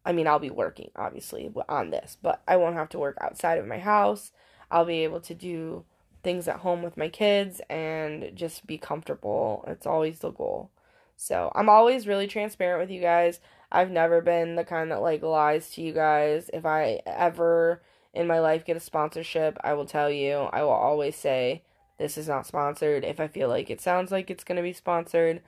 I 0.08 0.12
mean, 0.12 0.26
I'll 0.26 0.40
be 0.40 0.50
working 0.50 0.90
obviously 0.96 1.52
on 1.68 1.90
this, 1.90 2.16
but 2.20 2.42
I 2.48 2.56
won't 2.56 2.74
have 2.74 2.88
to 2.90 2.98
work 2.98 3.16
outside 3.20 3.58
of 3.58 3.66
my 3.66 3.78
house 3.78 4.32
I'll 4.70 4.84
be 4.84 5.04
able 5.04 5.20
to 5.20 5.34
do 5.34 5.84
things 6.22 6.48
at 6.48 6.56
home 6.58 6.82
with 6.82 6.96
my 6.96 7.08
kids 7.08 7.60
and 7.70 8.32
just 8.34 8.66
be 8.66 8.78
comfortable. 8.78 9.64
It's 9.66 9.86
always 9.86 10.18
the 10.18 10.30
goal. 10.30 10.70
So 11.16 11.50
I'm 11.54 11.68
always 11.68 12.06
really 12.06 12.26
transparent 12.26 12.80
with 12.80 12.90
you 12.90 13.00
guys. 13.00 13.40
I've 13.72 13.90
never 13.90 14.20
been 14.20 14.56
the 14.56 14.64
kind 14.64 14.90
that 14.90 15.02
like 15.02 15.22
lies 15.22 15.70
to 15.70 15.82
you 15.82 15.92
guys. 15.92 16.50
If 16.52 16.64
I 16.66 17.00
ever 17.06 17.82
in 18.12 18.26
my 18.26 18.40
life 18.40 18.64
get 18.64 18.76
a 18.76 18.80
sponsorship, 18.80 19.58
I 19.62 19.74
will 19.74 19.86
tell 19.86 20.10
you. 20.10 20.34
I 20.52 20.62
will 20.62 20.70
always 20.70 21.16
say 21.16 21.62
this 21.98 22.16
is 22.18 22.28
not 22.28 22.46
sponsored. 22.46 23.04
If 23.04 23.20
I 23.20 23.28
feel 23.28 23.48
like 23.48 23.70
it 23.70 23.80
sounds 23.80 24.12
like 24.12 24.30
it's 24.30 24.44
gonna 24.44 24.62
be 24.62 24.72
sponsored, 24.72 25.42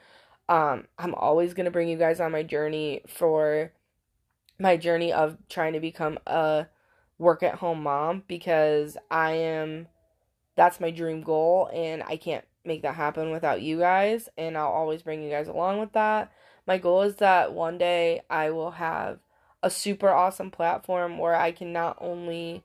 um, 0.48 0.86
I'm 0.98 1.14
always 1.14 1.54
gonna 1.54 1.70
bring 1.70 1.88
you 1.88 1.96
guys 1.98 2.20
on 2.20 2.32
my 2.32 2.42
journey 2.42 3.02
for 3.06 3.72
my 4.60 4.76
journey 4.76 5.12
of 5.12 5.38
trying 5.48 5.72
to 5.72 5.80
become 5.80 6.18
a 6.26 6.66
work 7.18 7.42
at 7.42 7.56
home 7.56 7.82
mom 7.82 8.22
because 8.28 8.96
I 9.10 9.32
am 9.32 9.88
that's 10.54 10.80
my 10.80 10.90
dream 10.90 11.22
goal 11.22 11.70
and 11.72 12.02
I 12.02 12.16
can't 12.16 12.44
make 12.64 12.82
that 12.82 12.94
happen 12.94 13.30
without 13.30 13.62
you 13.62 13.78
guys 13.78 14.28
and 14.36 14.56
I'll 14.56 14.68
always 14.68 15.02
bring 15.02 15.22
you 15.22 15.30
guys 15.30 15.48
along 15.48 15.80
with 15.80 15.92
that. 15.94 16.30
My 16.66 16.76
goal 16.76 17.02
is 17.02 17.16
that 17.16 17.54
one 17.54 17.78
day 17.78 18.20
I 18.28 18.50
will 18.50 18.72
have 18.72 19.18
a 19.62 19.70
super 19.70 20.10
awesome 20.10 20.50
platform 20.50 21.18
where 21.18 21.34
I 21.34 21.52
can 21.52 21.72
not 21.72 21.96
only 22.00 22.62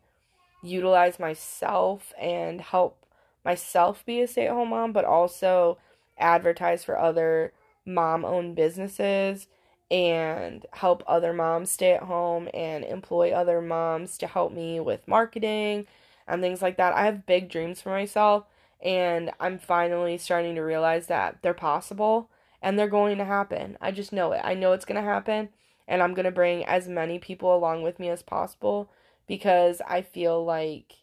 utilize 0.61 1.17
myself 1.17 2.13
and 2.19 2.59
help 2.59 3.05
myself 3.45 4.05
be 4.05 4.21
a 4.21 4.27
stay-at-home 4.27 4.69
mom 4.69 4.91
but 4.91 5.05
also 5.05 5.77
advertise 6.17 6.83
for 6.83 6.97
other 6.97 7.53
mom-owned 7.85 8.55
businesses 8.55 9.47
and 9.91 10.65
help 10.73 11.03
other 11.07 11.33
moms 11.33 11.69
stay 11.69 11.93
at 11.93 12.03
home 12.03 12.49
and 12.53 12.83
employ 12.83 13.31
other 13.31 13.61
moms 13.61 14.17
to 14.17 14.27
help 14.27 14.51
me 14.51 14.79
with 14.79 15.07
marketing 15.07 15.85
and 16.27 16.41
things 16.41 16.61
like 16.61 16.77
that. 16.77 16.93
I 16.93 17.05
have 17.05 17.25
big 17.25 17.49
dreams 17.49 17.81
for 17.81 17.89
myself 17.89 18.45
and 18.83 19.31
I'm 19.39 19.59
finally 19.59 20.17
starting 20.17 20.55
to 20.55 20.61
realize 20.61 21.07
that 21.07 21.37
they're 21.41 21.53
possible 21.53 22.29
and 22.61 22.77
they're 22.77 22.87
going 22.87 23.17
to 23.19 23.25
happen. 23.25 23.77
I 23.79 23.91
just 23.91 24.11
know 24.11 24.31
it. 24.31 24.41
I 24.43 24.55
know 24.55 24.73
it's 24.73 24.85
going 24.85 25.01
to 25.01 25.07
happen 25.07 25.49
and 25.87 26.01
I'm 26.01 26.13
going 26.13 26.25
to 26.25 26.31
bring 26.31 26.65
as 26.65 26.87
many 26.87 27.19
people 27.19 27.55
along 27.55 27.83
with 27.83 27.99
me 27.99 28.09
as 28.09 28.23
possible 28.23 28.89
because 29.27 29.81
I 29.87 30.01
feel 30.01 30.43
like 30.43 30.95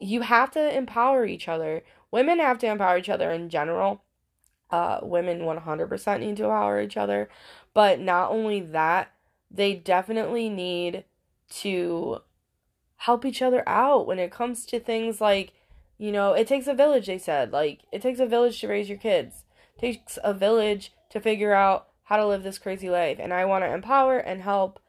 you 0.00 0.22
have 0.22 0.50
to 0.52 0.76
empower 0.76 1.26
each 1.26 1.48
other. 1.48 1.82
Women 2.10 2.38
have 2.38 2.58
to 2.58 2.66
empower 2.66 2.98
each 2.98 3.08
other 3.08 3.30
in 3.30 3.48
general. 3.48 4.02
Uh, 4.70 4.98
women 5.02 5.40
100% 5.40 6.20
need 6.20 6.36
to 6.36 6.44
empower 6.44 6.80
each 6.80 6.96
other, 6.96 7.28
but 7.76 8.00
not 8.00 8.30
only 8.30 8.58
that, 8.58 9.12
they 9.50 9.74
definitely 9.74 10.48
need 10.48 11.04
to 11.50 12.22
help 12.96 13.26
each 13.26 13.42
other 13.42 13.62
out 13.66 14.06
when 14.06 14.18
it 14.18 14.30
comes 14.30 14.64
to 14.64 14.80
things 14.80 15.20
like, 15.20 15.52
you 15.98 16.10
know, 16.10 16.32
it 16.32 16.48
takes 16.48 16.66
a 16.68 16.72
village, 16.72 17.06
they 17.06 17.18
said. 17.18 17.52
Like, 17.52 17.80
it 17.92 18.00
takes 18.00 18.18
a 18.18 18.24
village 18.24 18.58
to 18.62 18.68
raise 18.68 18.88
your 18.88 18.96
kids. 18.96 19.44
takes 19.78 20.18
a 20.24 20.32
village 20.32 20.94
to 21.10 21.20
figure 21.20 21.52
out 21.52 21.88
how 22.04 22.16
to 22.16 22.26
live 22.26 22.44
this 22.44 22.58
crazy 22.58 22.88
life. 22.88 23.18
And 23.20 23.30
I 23.30 23.44
want 23.44 23.62
to 23.62 23.74
empower 23.74 24.16
and 24.16 24.40
help 24.40 24.80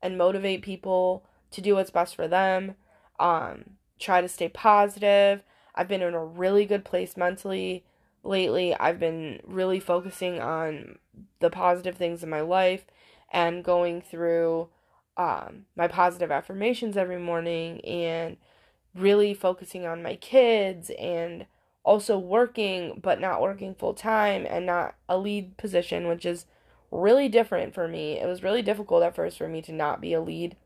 and 0.00 0.16
motivate 0.16 0.62
people 0.62 1.26
to 1.50 1.60
do 1.60 1.74
what's 1.74 1.90
best 1.90 2.14
for 2.14 2.28
them. 2.28 2.76
Um, 3.18 3.70
try 3.98 4.20
to 4.20 4.28
stay 4.28 4.48
positive. 4.48 5.42
I've 5.74 5.88
been 5.88 6.00
in 6.00 6.14
a 6.14 6.24
really 6.24 6.64
good 6.64 6.84
place 6.84 7.16
mentally 7.16 7.84
lately. 8.26 8.74
I've 8.74 8.98
been 8.98 9.40
really 9.44 9.80
focusing 9.80 10.40
on 10.40 10.98
the 11.40 11.50
positive 11.50 11.96
things 11.96 12.22
in 12.22 12.30
my 12.30 12.40
life 12.40 12.86
and 13.32 13.64
going 13.64 14.02
through 14.02 14.68
um, 15.16 15.66
my 15.74 15.88
positive 15.88 16.30
affirmations 16.30 16.96
every 16.96 17.18
morning 17.18 17.80
and 17.84 18.36
really 18.94 19.34
focusing 19.34 19.86
on 19.86 20.02
my 20.02 20.16
kids 20.16 20.90
and 20.98 21.46
also 21.84 22.18
working 22.18 22.98
but 23.02 23.20
not 23.20 23.40
working 23.40 23.74
full 23.74 23.94
time 23.94 24.46
and 24.48 24.66
not 24.66 24.94
a 25.08 25.16
lead 25.16 25.56
position 25.56 26.08
which 26.08 26.26
is 26.26 26.46
really 26.90 27.28
different 27.28 27.74
for 27.74 27.86
me 27.86 28.18
it 28.18 28.26
was 28.26 28.42
really 28.42 28.62
difficult 28.62 29.02
at 29.02 29.14
first 29.14 29.38
for 29.38 29.48
me 29.48 29.62
to 29.62 29.72
not 29.72 30.00
be 30.00 30.12
a 30.12 30.20
lead 30.20 30.56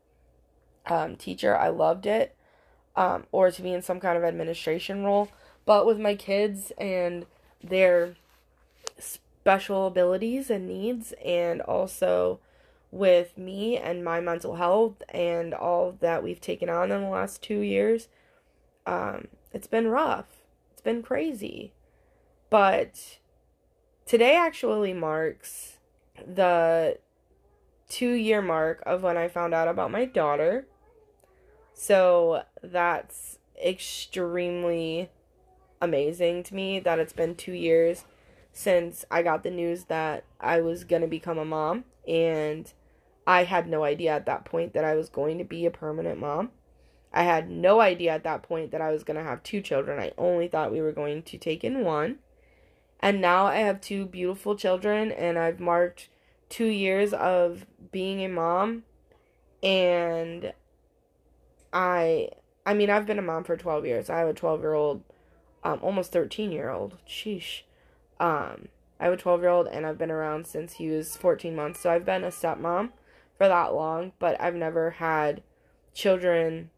um, 0.87 1.15
teacher 1.15 1.55
i 1.55 1.67
loved 1.67 2.05
it 2.05 2.35
um, 2.95 3.25
or 3.31 3.51
to 3.51 3.61
be 3.61 3.71
in 3.71 3.81
some 3.81 3.99
kind 3.99 4.17
of 4.17 4.23
administration 4.23 5.03
role 5.03 5.29
but 5.65 5.85
with 5.85 5.99
my 5.99 6.15
kids 6.15 6.71
and 6.77 7.25
their 7.63 8.15
special 8.97 9.87
abilities 9.87 10.49
and 10.49 10.67
needs 10.67 11.13
and 11.23 11.61
also 11.61 12.39
with 12.91 13.37
me 13.37 13.77
and 13.77 14.03
my 14.03 14.19
mental 14.19 14.55
health 14.55 15.01
and 15.09 15.53
all 15.53 15.95
that 16.01 16.23
we've 16.23 16.41
taken 16.41 16.69
on 16.69 16.91
in 16.91 17.01
the 17.01 17.09
last 17.09 17.41
two 17.41 17.59
years, 17.59 18.09
um, 18.85 19.27
it's 19.53 19.67
been 19.67 19.87
rough. 19.87 20.27
It's 20.71 20.81
been 20.81 21.01
crazy. 21.01 21.71
But 22.49 23.19
today 24.05 24.35
actually 24.35 24.93
marks 24.93 25.77
the 26.25 26.97
two 27.87 28.11
year 28.11 28.41
mark 28.41 28.83
of 28.85 29.03
when 29.03 29.17
I 29.17 29.27
found 29.27 29.53
out 29.53 29.67
about 29.67 29.91
my 29.91 30.05
daughter. 30.05 30.65
So 31.73 32.43
that's 32.61 33.39
extremely 33.63 35.09
amazing 35.81 36.43
to 36.43 36.55
me 36.55 36.79
that 36.79 36.99
it's 36.99 37.13
been 37.13 37.35
two 37.35 37.53
years 37.53 38.05
since 38.53 39.05
I 39.09 39.21
got 39.23 39.43
the 39.43 39.51
news 39.51 39.85
that 39.85 40.23
I 40.39 40.61
was 40.61 40.83
going 40.83 41.01
to 41.01 41.07
become 41.07 41.37
a 41.37 41.45
mom. 41.45 41.85
And 42.07 42.71
I 43.25 43.43
had 43.43 43.67
no 43.67 43.83
idea 43.83 44.11
at 44.11 44.25
that 44.25 44.45
point 44.45 44.73
that 44.73 44.83
I 44.83 44.95
was 44.95 45.09
going 45.09 45.37
to 45.37 45.43
be 45.43 45.65
a 45.65 45.71
permanent 45.71 46.19
mom. 46.19 46.51
I 47.13 47.23
had 47.23 47.49
no 47.49 47.81
idea 47.81 48.11
at 48.11 48.23
that 48.23 48.43
point 48.43 48.71
that 48.71 48.81
I 48.81 48.91
was 48.91 49.03
going 49.03 49.17
to 49.17 49.23
have 49.23 49.43
two 49.43 49.61
children. 49.61 49.99
I 49.99 50.13
only 50.17 50.47
thought 50.47 50.71
we 50.71 50.81
were 50.81 50.93
going 50.93 51.23
to 51.23 51.37
take 51.37 51.63
in 51.63 51.83
one. 51.83 52.19
And 53.01 53.19
now 53.19 53.47
I 53.47 53.57
have 53.57 53.81
two 53.81 54.05
beautiful 54.05 54.55
children, 54.55 55.11
and 55.11 55.37
I've 55.37 55.59
marked 55.59 56.07
two 56.49 56.67
years 56.67 57.13
of 57.13 57.65
being 57.91 58.23
a 58.23 58.29
mom. 58.29 58.83
And 59.63 60.53
I, 61.73 62.29
I 62.65 62.73
mean, 62.73 62.89
I've 62.89 63.07
been 63.07 63.19
a 63.19 63.23
mom 63.23 63.43
for 63.43 63.57
12 63.57 63.85
years. 63.85 64.09
I 64.09 64.19
have 64.19 64.27
a 64.27 64.33
12 64.33 64.61
year 64.61 64.73
old, 64.73 65.03
um, 65.63 65.79
almost 65.81 66.11
13 66.11 66.51
year 66.51 66.69
old. 66.69 66.97
Sheesh. 67.07 67.61
Um, 68.19 68.67
I 68.99 69.05
have 69.05 69.13
a 69.13 69.17
12 69.17 69.41
year 69.41 69.49
old, 69.49 69.67
and 69.67 69.85
I've 69.85 69.97
been 69.97 70.11
around 70.11 70.45
since 70.45 70.73
he 70.73 70.89
was 70.89 71.17
14 71.17 71.55
months. 71.55 71.79
So 71.79 71.91
I've 71.91 72.05
been 72.05 72.23
a 72.23 72.27
stepmom 72.27 72.91
for 73.37 73.47
that 73.47 73.73
long, 73.73 74.11
but 74.19 74.39
I've 74.39 74.55
never 74.55 74.91
had 74.91 75.41
children 75.93 76.69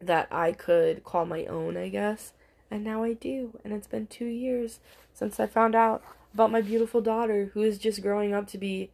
that 0.00 0.28
I 0.30 0.52
could 0.52 1.04
call 1.04 1.26
my 1.26 1.44
own, 1.46 1.76
I 1.76 1.88
guess. 1.88 2.32
And 2.70 2.84
now 2.84 3.02
I 3.02 3.14
do. 3.14 3.58
And 3.64 3.72
it's 3.72 3.86
been 3.86 4.06
two 4.06 4.26
years 4.26 4.80
since 5.12 5.40
I 5.40 5.46
found 5.46 5.74
out 5.74 6.02
about 6.34 6.52
my 6.52 6.60
beautiful 6.60 7.00
daughter, 7.00 7.50
who 7.54 7.62
is 7.62 7.78
just 7.78 8.02
growing 8.02 8.34
up 8.34 8.46
to 8.48 8.58
be 8.58 8.90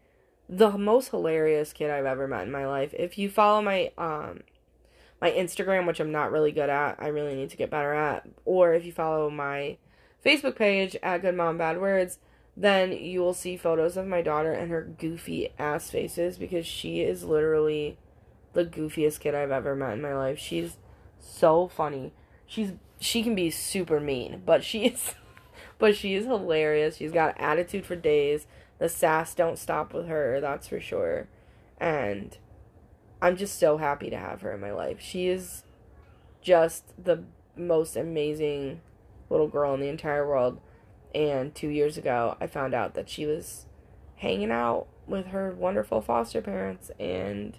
the 0.49 0.71
most 0.71 1.11
hilarious 1.11 1.73
kid 1.73 1.91
I've 1.91 2.05
ever 2.05 2.29
met 2.29 2.43
in 2.43 2.53
my 2.53 2.67
life. 2.67 2.95
If 2.95 3.19
you 3.19 3.29
follow 3.29 3.63
my 3.63 3.91
um 3.99 4.41
my 5.23 5.31
Instagram, 5.31 5.87
which 5.87 6.01
I'm 6.01 6.11
not 6.11 6.33
really 6.33 6.51
good 6.51 6.69
at, 6.69 6.97
I 6.99 7.07
really 7.07 7.37
need 7.37 7.51
to 7.51 7.57
get 7.57 7.71
better 7.71 7.95
at, 7.95 8.29
or 8.45 8.75
if 8.75 8.85
you 8.85 8.91
follow 8.91 9.31
my 9.31 9.79
Facebook 10.27 10.57
page 10.57 10.97
at 11.01 11.23
Good 11.23 11.37
Mom 11.37 11.57
Bad 11.57 11.81
Words, 11.81 12.19
then 12.57 12.91
you 12.91 13.21
will 13.21 13.33
see 13.33 13.57
photos 13.57 13.97
of 13.97 14.05
my 14.05 14.21
daughter 14.21 14.53
and 14.53 14.69
her 14.69 14.83
goofy 14.83 15.53
ass 15.61 15.91
faces 15.91 16.39
because 16.39 16.67
she 16.67 17.03
is 17.03 17.23
literally 17.23 17.97
the 18.53 18.65
goofiest 18.65 19.21
kid 19.21 19.33
I've 19.33 19.53
ever 19.53 19.77
met 19.77 19.93
in 19.93 20.03
my 20.03 20.13
life. 20.13 20.41
She's 20.41 20.77
so 21.21 21.69
funny. 21.69 22.13
She's 22.45 22.73
she 22.99 23.23
can 23.23 23.37
be 23.37 23.49
super 23.49 24.01
mean, 24.01 24.43
but 24.45 24.65
she 24.65 24.87
is 24.87 25.15
but 25.79 25.95
she 25.95 26.15
is 26.15 26.27
hilarious. 26.27 26.97
She's 26.97 27.13
got 27.13 27.41
attitude 27.41 27.87
for 27.87 27.97
days. 27.97 28.49
The 28.79 28.89
sass 28.89 29.35
don't 29.37 29.59
stop 29.59 29.95
with 29.95 30.09
her, 30.09 30.41
that's 30.41 30.67
for 30.67 30.81
sure. 30.81 31.29
And 31.79 32.37
I'm 33.23 33.37
just 33.37 33.61
so 33.61 33.77
happy 33.77 34.11
to 34.11 34.17
have 34.17 34.41
her 34.41 34.53
in 34.53 34.61
my 34.61 34.73
life. 34.73 35.01
She 35.01 35.29
is 35.29 35.63
just 36.43 36.93
the 37.03 37.23
most 37.57 37.95
amazing 37.95 38.81
little 39.31 39.47
girl 39.47 39.75
in 39.75 39.81
the 39.81 39.89
entire 39.89 40.27
world. 40.27 40.61
And 41.15 41.55
two 41.55 41.69
years 41.69 41.97
ago, 41.97 42.37
I 42.41 42.49
found 42.49 42.75
out 42.75 42.95
that 42.95 43.09
she 43.09 43.25
was 43.25 43.67
hanging 44.17 44.51
out 44.51 44.89
with 45.07 45.27
her 45.27 45.53
wonderful 45.53 46.01
foster 46.01 46.43
parents 46.43 46.91
and 46.99 47.57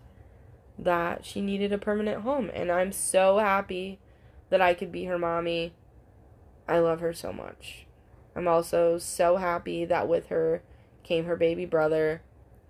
that 0.77 1.25
she 1.25 1.39
needed 1.39 1.71
a 1.71 1.77
permanent 1.77 2.23
home. 2.23 2.51
And 2.53 2.69
I'm 2.69 2.91
so 2.91 3.37
happy 3.37 3.99
that 4.49 4.59
I 4.59 4.73
could 4.73 4.91
be 4.91 5.05
her 5.05 5.17
mommy. 5.17 5.73
I 6.67 6.79
love 6.79 6.99
her 6.99 7.13
so 7.13 7.31
much. 7.31 7.85
I'm 8.35 8.49
also 8.49 8.97
so 8.97 9.37
happy 9.37 9.85
that 9.85 10.09
with 10.09 10.27
her 10.27 10.61
came 11.03 11.23
her 11.23 11.37
baby 11.37 11.65
brother, 11.65 12.21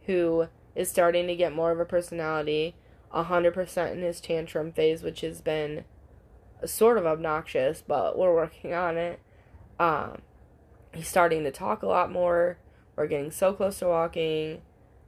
who 0.06 0.48
is 0.76 0.90
starting 0.90 1.26
to 1.26 1.36
get 1.36 1.56
more 1.56 1.72
of 1.72 1.80
a 1.80 1.86
personality, 1.86 2.76
100% 3.14 3.92
in 3.92 4.02
his 4.02 4.20
tantrum 4.20 4.72
phase, 4.72 5.04
which 5.04 5.22
has 5.22 5.42
been 5.42 5.86
sort 6.66 6.98
of 6.98 7.06
obnoxious, 7.06 7.84
but 7.86 8.18
we're 8.18 8.34
working 8.34 8.74
on 8.74 8.98
it. 8.98 9.20
Um, 9.80 10.22
he's 10.94 11.08
starting 11.08 11.44
to 11.44 11.52
talk 11.52 11.84
a 11.84 11.88
lot 11.88 12.12
more. 12.12 12.58
We're 12.96 13.08
getting 13.08 13.32
so 13.32 13.54
close 13.54 13.80
to 13.80 13.88
walking, 13.88 14.62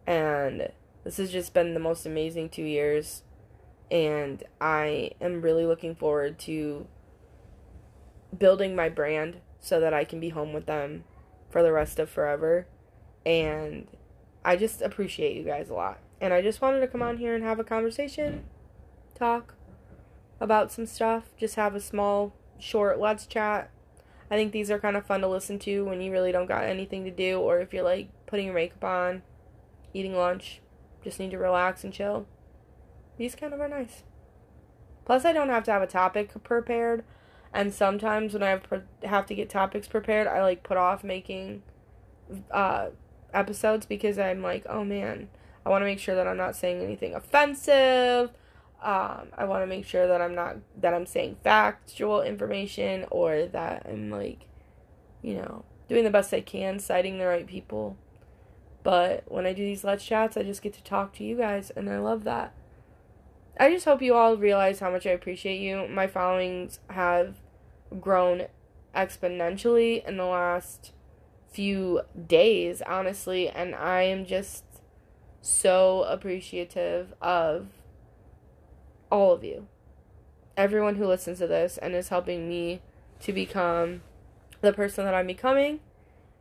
and 0.07 0.69
this 1.03 1.17
has 1.17 1.31
just 1.31 1.53
been 1.53 1.73
the 1.73 1.79
most 1.79 2.05
amazing 2.05 2.49
two 2.49 2.63
years. 2.63 3.23
And 3.91 4.43
I 4.59 5.11
am 5.21 5.41
really 5.41 5.65
looking 5.65 5.95
forward 5.95 6.39
to 6.39 6.87
building 8.35 8.75
my 8.75 8.89
brand 8.89 9.37
so 9.59 9.79
that 9.79 9.93
I 9.93 10.03
can 10.03 10.19
be 10.19 10.29
home 10.29 10.53
with 10.53 10.65
them 10.65 11.03
for 11.49 11.61
the 11.61 11.71
rest 11.71 11.99
of 11.99 12.09
forever. 12.09 12.67
And 13.25 13.87
I 14.43 14.55
just 14.55 14.81
appreciate 14.81 15.35
you 15.37 15.43
guys 15.43 15.69
a 15.69 15.75
lot. 15.75 15.99
And 16.21 16.33
I 16.33 16.41
just 16.41 16.61
wanted 16.61 16.79
to 16.81 16.87
come 16.87 17.01
on 17.01 17.17
here 17.17 17.35
and 17.35 17.43
have 17.43 17.59
a 17.59 17.63
conversation, 17.63 18.45
talk 19.13 19.55
about 20.39 20.71
some 20.71 20.85
stuff, 20.85 21.25
just 21.37 21.55
have 21.55 21.75
a 21.75 21.79
small, 21.79 22.33
short 22.57 22.99
let's 22.99 23.25
chat 23.25 23.69
I 24.29 24.35
think 24.35 24.51
these 24.51 24.71
are 24.71 24.79
kind 24.79 24.97
of 24.97 25.05
fun 25.05 25.21
to 25.21 25.27
listen 25.27 25.59
to 25.59 25.85
when 25.85 26.01
you 26.01 26.11
really 26.11 26.31
don't 26.31 26.47
got 26.47 26.63
anything 26.63 27.03
to 27.05 27.11
do 27.11 27.39
or 27.39 27.59
if 27.59 27.73
you're 27.73 27.83
like 27.83 28.09
putting 28.25 28.45
your 28.45 28.55
makeup 28.55 28.83
on, 28.83 29.21
eating 29.93 30.15
lunch, 30.15 30.61
just 31.03 31.19
need 31.19 31.31
to 31.31 31.37
relax 31.37 31.83
and 31.83 31.93
chill. 31.93 32.25
These 33.17 33.35
kind 33.35 33.53
of 33.53 33.61
are 33.61 33.67
nice. 33.67 34.03
Plus, 35.05 35.23
I 35.25 35.33
don't 35.33 35.49
have 35.49 35.63
to 35.65 35.71
have 35.71 35.83
a 35.83 35.87
topic 35.87 36.31
prepared, 36.43 37.03
and 37.53 37.71
sometimes 37.71 38.33
when 38.33 38.41
I 38.41 38.49
have, 38.49 38.63
have 39.03 39.27
to 39.27 39.35
get 39.35 39.49
topics 39.51 39.87
prepared, 39.87 40.27
I 40.27 40.41
like 40.41 40.63
put 40.63 40.77
off 40.77 41.03
making 41.03 41.61
uh, 42.49 42.87
episodes 43.31 43.85
because 43.85 44.17
I'm 44.17 44.41
like, 44.41 44.65
oh 44.67 44.83
man, 44.83 45.29
I 45.65 45.69
want 45.69 45.81
to 45.81 45.85
make 45.85 45.99
sure 45.99 46.15
that 46.15 46.27
I'm 46.27 46.37
not 46.37 46.55
saying 46.55 46.81
anything 46.81 47.15
offensive 47.15 48.31
um, 48.85 49.29
I 49.35 49.45
want 49.45 49.63
to 49.63 49.67
make 49.67 49.85
sure 49.85 50.05
that 50.05 50.21
I'm 50.21 50.35
not 50.35 50.57
that 50.79 50.93
I'm 50.93 51.07
saying 51.07 51.37
factual 51.43 52.21
information 52.21 53.05
or 53.09 53.47
that 53.47 53.87
I'm 53.89 54.11
like, 54.11 54.45
you 55.23 55.33
know, 55.33 55.65
doing 55.89 56.03
the 56.03 56.11
best 56.11 56.31
I 56.33 56.41
can, 56.41 56.77
citing 56.77 57.17
the 57.17 57.25
right 57.25 57.47
people. 57.47 57.97
But 58.83 59.23
when 59.27 59.47
I 59.47 59.53
do 59.53 59.63
these 59.63 59.83
let's 59.83 60.05
chats, 60.05 60.37
I 60.37 60.43
just 60.43 60.61
get 60.61 60.73
to 60.73 60.83
talk 60.83 61.13
to 61.13 61.23
you 61.23 61.35
guys, 61.35 61.71
and 61.71 61.89
I 61.89 61.97
love 61.97 62.25
that. 62.25 62.53
I 63.59 63.71
just 63.71 63.85
hope 63.85 64.03
you 64.03 64.13
all 64.13 64.37
realize 64.37 64.81
how 64.81 64.91
much 64.91 65.07
I 65.07 65.11
appreciate 65.11 65.59
you. 65.59 65.87
My 65.87 66.05
followings 66.05 66.79
have 66.91 67.37
grown 67.99 68.45
exponentially 68.93 70.07
in 70.07 70.17
the 70.17 70.25
last 70.25 70.91
few 71.49 72.01
days, 72.27 72.83
honestly, 72.85 73.49
and 73.49 73.73
I 73.73 74.03
am 74.03 74.27
just 74.27 74.64
so 75.45 76.01
appreciative 76.09 77.13
of 77.21 77.67
all 79.11 79.31
of 79.31 79.43
you, 79.43 79.67
everyone 80.57 80.95
who 80.95 81.05
listens 81.05 81.37
to 81.37 81.45
this 81.45 81.77
and 81.77 81.93
is 81.93 82.09
helping 82.09 82.49
me 82.49 82.81
to 83.19 83.31
become 83.31 84.01
the 84.61 84.73
person 84.73 85.05
that 85.05 85.13
I'm 85.13 85.27
becoming. 85.27 85.81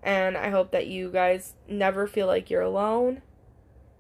And 0.03 0.39
I 0.39 0.49
hope 0.49 0.71
that 0.71 0.87
you 0.87 1.11
guys 1.11 1.53
never 1.69 2.07
feel 2.07 2.27
like 2.27 2.49
you're 2.49 2.63
alone 2.63 3.21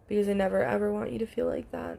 because 0.08 0.26
I 0.26 0.32
never 0.32 0.64
ever 0.64 0.90
want 0.90 1.12
you 1.12 1.18
to 1.18 1.26
feel 1.26 1.46
like 1.46 1.70
that. 1.70 1.98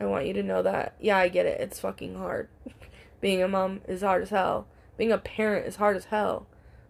I 0.00 0.06
want 0.06 0.26
you 0.26 0.32
to 0.32 0.42
know 0.42 0.62
that, 0.62 0.94
yeah, 0.98 1.18
I 1.18 1.28
get 1.28 1.44
it. 1.44 1.60
It's 1.60 1.80
fucking 1.80 2.14
hard. 2.14 2.48
Being 3.20 3.42
a 3.42 3.48
mom 3.48 3.82
is 3.86 4.00
hard 4.00 4.22
as 4.22 4.30
hell. 4.30 4.66
Being 4.96 5.12
a 5.12 5.18
parent 5.18 5.66
is 5.66 5.76
hard 5.76 5.96
as 5.98 6.06
hell. 6.06 6.46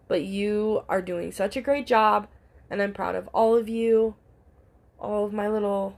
but 0.07 0.23
you 0.23 0.83
are 0.87 1.01
doing 1.01 1.33
such 1.33 1.57
a 1.57 1.61
great 1.61 1.85
job, 1.85 2.27
and 2.69 2.81
I'm 2.81 2.93
proud 2.93 3.15
of 3.15 3.27
all 3.33 3.57
of 3.57 3.67
you, 3.67 4.15
all 4.99 5.25
of 5.25 5.33
my 5.33 5.47
little 5.47 5.97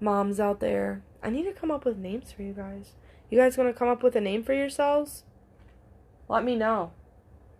moms 0.00 0.40
out 0.40 0.60
there. 0.60 1.02
I 1.22 1.30
need 1.30 1.44
to 1.44 1.52
come 1.52 1.70
up 1.70 1.84
with 1.84 1.96
names 1.96 2.32
for 2.32 2.42
you 2.42 2.52
guys. 2.52 2.92
You 3.28 3.38
guys 3.38 3.56
to 3.56 3.72
come 3.72 3.88
up 3.88 4.02
with 4.02 4.16
a 4.16 4.20
name 4.20 4.42
for 4.42 4.54
yourselves? 4.54 5.24
Let 6.28 6.44
me 6.44 6.56
know. 6.56 6.92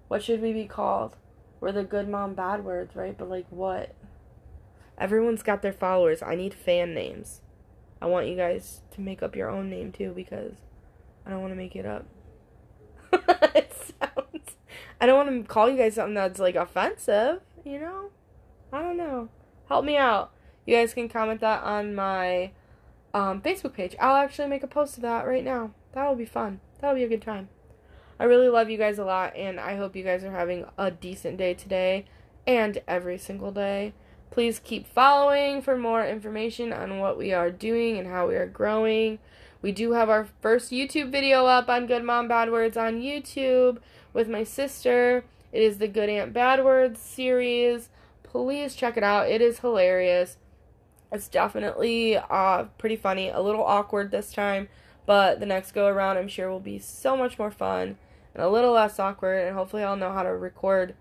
What 0.08 0.22
should 0.22 0.42
we 0.42 0.52
be 0.52 0.66
called? 0.66 1.16
We're 1.60 1.72
the 1.72 1.84
good 1.84 2.08
mom 2.08 2.34
bad 2.34 2.64
words, 2.64 2.96
right? 2.96 3.16
But 3.16 3.28
like 3.30 3.46
what? 3.50 3.94
Everyone's 4.98 5.42
got 5.42 5.62
their 5.62 5.72
followers. 5.72 6.22
I 6.22 6.34
need 6.34 6.54
fan 6.54 6.94
names. 6.94 7.40
I 8.02 8.06
want 8.06 8.28
you 8.28 8.36
guys 8.36 8.80
to 8.92 9.00
make 9.00 9.22
up 9.22 9.36
your 9.36 9.50
own 9.50 9.70
name 9.70 9.92
too 9.92 10.12
because 10.14 10.54
I 11.24 11.30
don't 11.30 11.40
want 11.40 11.52
to 11.52 11.56
make 11.56 11.76
it 11.76 11.86
up. 11.86 12.06
it 13.12 13.72
sounds. 13.72 14.56
I 15.00 15.06
don't 15.06 15.26
want 15.26 15.42
to 15.42 15.48
call 15.48 15.70
you 15.70 15.76
guys 15.76 15.94
something 15.94 16.14
that's 16.14 16.40
like 16.40 16.56
offensive, 16.56 17.40
you 17.64 17.78
know? 17.78 18.10
I 18.72 18.82
don't 18.82 18.96
know. 18.96 19.28
Help 19.68 19.84
me 19.84 19.96
out. 19.96 20.32
You 20.66 20.76
guys 20.76 20.94
can 20.94 21.08
comment 21.08 21.40
that 21.40 21.62
on 21.62 21.94
my 21.94 22.52
um, 23.14 23.40
Facebook 23.40 23.74
page. 23.74 23.96
I'll 24.00 24.16
actually 24.16 24.48
make 24.48 24.62
a 24.62 24.68
post 24.68 24.96
of 24.96 25.02
that 25.02 25.26
right 25.26 25.44
now. 25.44 25.72
That'll 25.92 26.14
be 26.14 26.24
fun. 26.24 26.60
That'll 26.80 26.96
be 26.96 27.04
a 27.04 27.08
good 27.08 27.22
time. 27.22 27.48
I 28.18 28.24
really 28.24 28.48
love 28.48 28.68
you 28.68 28.76
guys 28.76 28.98
a 28.98 29.04
lot, 29.04 29.34
and 29.34 29.58
I 29.58 29.76
hope 29.76 29.96
you 29.96 30.04
guys 30.04 30.22
are 30.24 30.30
having 30.30 30.66
a 30.76 30.90
decent 30.90 31.38
day 31.38 31.54
today 31.54 32.04
and 32.46 32.80
every 32.86 33.16
single 33.16 33.50
day. 33.50 33.94
Please 34.30 34.60
keep 34.60 34.86
following 34.86 35.60
for 35.62 35.76
more 35.76 36.06
information 36.06 36.72
on 36.72 36.98
what 36.98 37.18
we 37.18 37.32
are 37.32 37.50
doing 37.50 37.96
and 37.96 38.06
how 38.06 38.28
we 38.28 38.36
are 38.36 38.46
growing. 38.46 39.18
We 39.62 39.72
do 39.72 39.92
have 39.92 40.08
our 40.08 40.28
first 40.40 40.70
YouTube 40.70 41.10
video 41.10 41.46
up 41.46 41.68
on 41.68 41.86
Good 41.86 42.04
Mom 42.04 42.28
Bad 42.28 42.50
Words 42.50 42.76
on 42.76 43.00
YouTube 43.00 43.78
with 44.12 44.28
my 44.28 44.44
sister. 44.44 45.24
It 45.52 45.62
is 45.62 45.78
the 45.78 45.88
Good 45.88 46.08
Aunt 46.08 46.32
Bad 46.32 46.64
Words 46.64 47.00
series. 47.00 47.88
Please 48.22 48.74
check 48.74 48.96
it 48.96 49.02
out. 49.02 49.28
It 49.28 49.40
is 49.40 49.58
hilarious. 49.58 50.36
It's 51.12 51.28
definitely 51.28 52.16
uh, 52.16 52.64
pretty 52.78 52.96
funny, 52.96 53.28
a 53.28 53.40
little 53.40 53.64
awkward 53.64 54.10
this 54.10 54.32
time, 54.32 54.68
but 55.06 55.40
the 55.40 55.46
next 55.46 55.72
go 55.72 55.86
around 55.86 56.18
I'm 56.18 56.28
sure 56.28 56.50
will 56.50 56.60
be 56.60 56.78
so 56.78 57.16
much 57.16 57.38
more 57.38 57.50
fun 57.50 57.98
and 58.34 58.42
a 58.42 58.48
little 58.48 58.72
less 58.72 58.98
awkward, 58.98 59.46
and 59.46 59.56
hopefully 59.56 59.82
I'll 59.82 59.96
know 59.96 60.12
how 60.12 60.22
to 60.22 60.34
record 60.34 60.94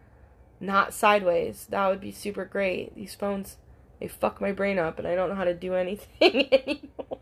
not 0.59 0.93
sideways. 0.93 1.67
That 1.69 1.87
would 1.87 2.01
be 2.01 2.11
super 2.11 2.45
great. 2.45 2.95
These 2.95 3.15
phones, 3.15 3.57
they 3.99 4.07
fuck 4.07 4.41
my 4.41 4.51
brain 4.51 4.79
up, 4.79 4.97
and 4.97 5.07
I 5.07 5.15
don't 5.15 5.29
know 5.29 5.35
how 5.35 5.43
to 5.43 5.53
do 5.53 5.73
anything 5.75 6.51
anymore. 6.51 7.19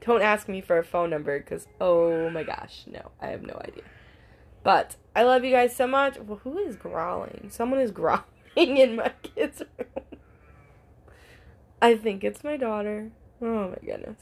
don't 0.00 0.22
ask 0.22 0.48
me 0.48 0.60
for 0.60 0.78
a 0.78 0.84
phone 0.84 1.10
number, 1.10 1.38
because, 1.38 1.66
oh 1.80 2.30
my 2.30 2.44
gosh, 2.44 2.84
no, 2.86 3.10
I 3.20 3.28
have 3.28 3.42
no 3.42 3.60
idea. 3.64 3.82
But 4.62 4.96
I 5.14 5.24
love 5.24 5.44
you 5.44 5.50
guys 5.50 5.76
so 5.76 5.86
much. 5.86 6.18
Well, 6.18 6.40
who 6.42 6.58
is 6.58 6.76
growling? 6.76 7.48
Someone 7.50 7.80
is 7.80 7.90
growling 7.92 8.22
in 8.56 8.96
my 8.96 9.12
kids' 9.22 9.62
room. 9.78 10.03
I 11.84 11.96
think 11.98 12.24
it's 12.24 12.42
my 12.42 12.56
daughter. 12.56 13.10
Oh 13.42 13.68
my 13.68 13.76
goodness. 13.84 14.16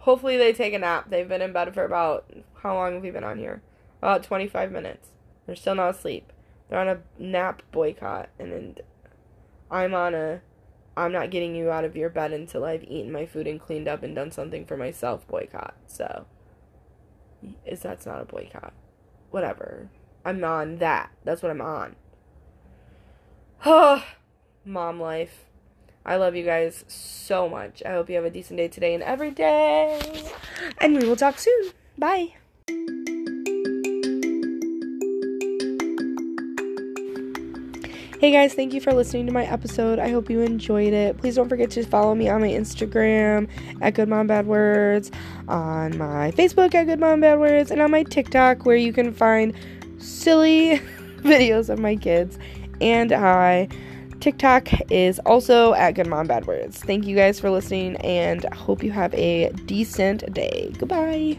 Hopefully 0.00 0.36
they 0.36 0.52
take 0.52 0.74
a 0.74 0.78
nap. 0.78 1.06
They've 1.08 1.26
been 1.26 1.40
in 1.40 1.50
bed 1.50 1.72
for 1.72 1.82
about 1.82 2.30
how 2.62 2.74
long 2.74 2.92
have 2.92 3.02
we 3.02 3.10
been 3.10 3.24
on 3.24 3.38
here? 3.38 3.62
About 4.02 4.22
25 4.22 4.70
minutes. 4.70 5.08
They're 5.46 5.56
still 5.56 5.76
not 5.76 5.94
asleep. 5.94 6.30
They're 6.68 6.78
on 6.78 6.88
a 6.88 6.98
nap 7.18 7.62
boycott 7.72 8.28
and 8.38 8.52
then 8.52 8.76
I'm 9.70 9.94
on 9.94 10.14
a 10.14 10.42
I'm 10.94 11.10
not 11.10 11.30
getting 11.30 11.54
you 11.54 11.70
out 11.70 11.86
of 11.86 11.96
your 11.96 12.10
bed 12.10 12.34
until 12.34 12.66
I've 12.66 12.84
eaten 12.84 13.10
my 13.10 13.24
food 13.24 13.46
and 13.46 13.58
cleaned 13.58 13.88
up 13.88 14.02
and 14.02 14.14
done 14.14 14.30
something 14.30 14.66
for 14.66 14.76
myself 14.76 15.26
boycott. 15.26 15.76
So 15.86 16.26
is 17.64 17.80
that's 17.80 18.04
not 18.04 18.20
a 18.20 18.26
boycott. 18.26 18.74
Whatever. 19.30 19.88
I'm 20.22 20.44
on 20.44 20.76
that. 20.80 21.12
That's 21.24 21.42
what 21.42 21.50
I'm 21.50 21.62
on. 21.62 21.96
Ugh 23.64 24.02
Mom 24.66 25.00
life. 25.00 25.46
I 26.06 26.16
love 26.16 26.36
you 26.36 26.44
guys 26.44 26.84
so 26.86 27.48
much. 27.48 27.82
I 27.84 27.92
hope 27.92 28.10
you 28.10 28.16
have 28.16 28.26
a 28.26 28.30
decent 28.30 28.58
day 28.58 28.68
today 28.68 28.92
and 28.92 29.02
every 29.02 29.30
day. 29.30 30.00
And 30.78 31.00
we 31.00 31.08
will 31.08 31.16
talk 31.16 31.38
soon. 31.38 31.70
Bye. 31.96 32.34
Hey 38.20 38.30
guys, 38.30 38.54
thank 38.54 38.74
you 38.74 38.80
for 38.80 38.92
listening 38.92 39.26
to 39.26 39.32
my 39.32 39.44
episode. 39.46 39.98
I 39.98 40.10
hope 40.10 40.28
you 40.28 40.40
enjoyed 40.40 40.92
it. 40.92 41.16
Please 41.16 41.36
don't 41.36 41.48
forget 41.48 41.70
to 41.72 41.84
follow 41.84 42.14
me 42.14 42.28
on 42.28 42.42
my 42.42 42.48
Instagram 42.48 43.48
at 43.80 43.94
Good 43.94 44.08
Mom 44.08 44.26
Bad 44.26 44.46
Words, 44.46 45.10
on 45.48 45.96
my 45.96 46.32
Facebook 46.32 46.74
at 46.74 46.84
Good 46.84 47.00
Mom 47.00 47.20
Bad 47.20 47.38
Words, 47.38 47.70
and 47.70 47.80
on 47.80 47.90
my 47.90 48.02
TikTok 48.02 48.66
where 48.66 48.76
you 48.76 48.92
can 48.92 49.12
find 49.12 49.54
silly 49.98 50.78
videos 51.18 51.70
of 51.70 51.78
my 51.78 51.96
kids. 51.96 52.38
And 52.80 53.12
I 53.12 53.68
TikTok 54.24 54.90
is 54.90 55.18
also 55.26 55.74
at 55.74 55.90
Good 55.90 56.06
Mom 56.06 56.26
Bad 56.26 56.46
Words. 56.46 56.78
Thank 56.78 57.06
you 57.06 57.14
guys 57.14 57.38
for 57.38 57.50
listening 57.50 57.96
and 57.96 58.42
hope 58.54 58.82
you 58.82 58.90
have 58.90 59.12
a 59.12 59.50
decent 59.66 60.32
day. 60.32 60.72
Goodbye. 60.78 61.36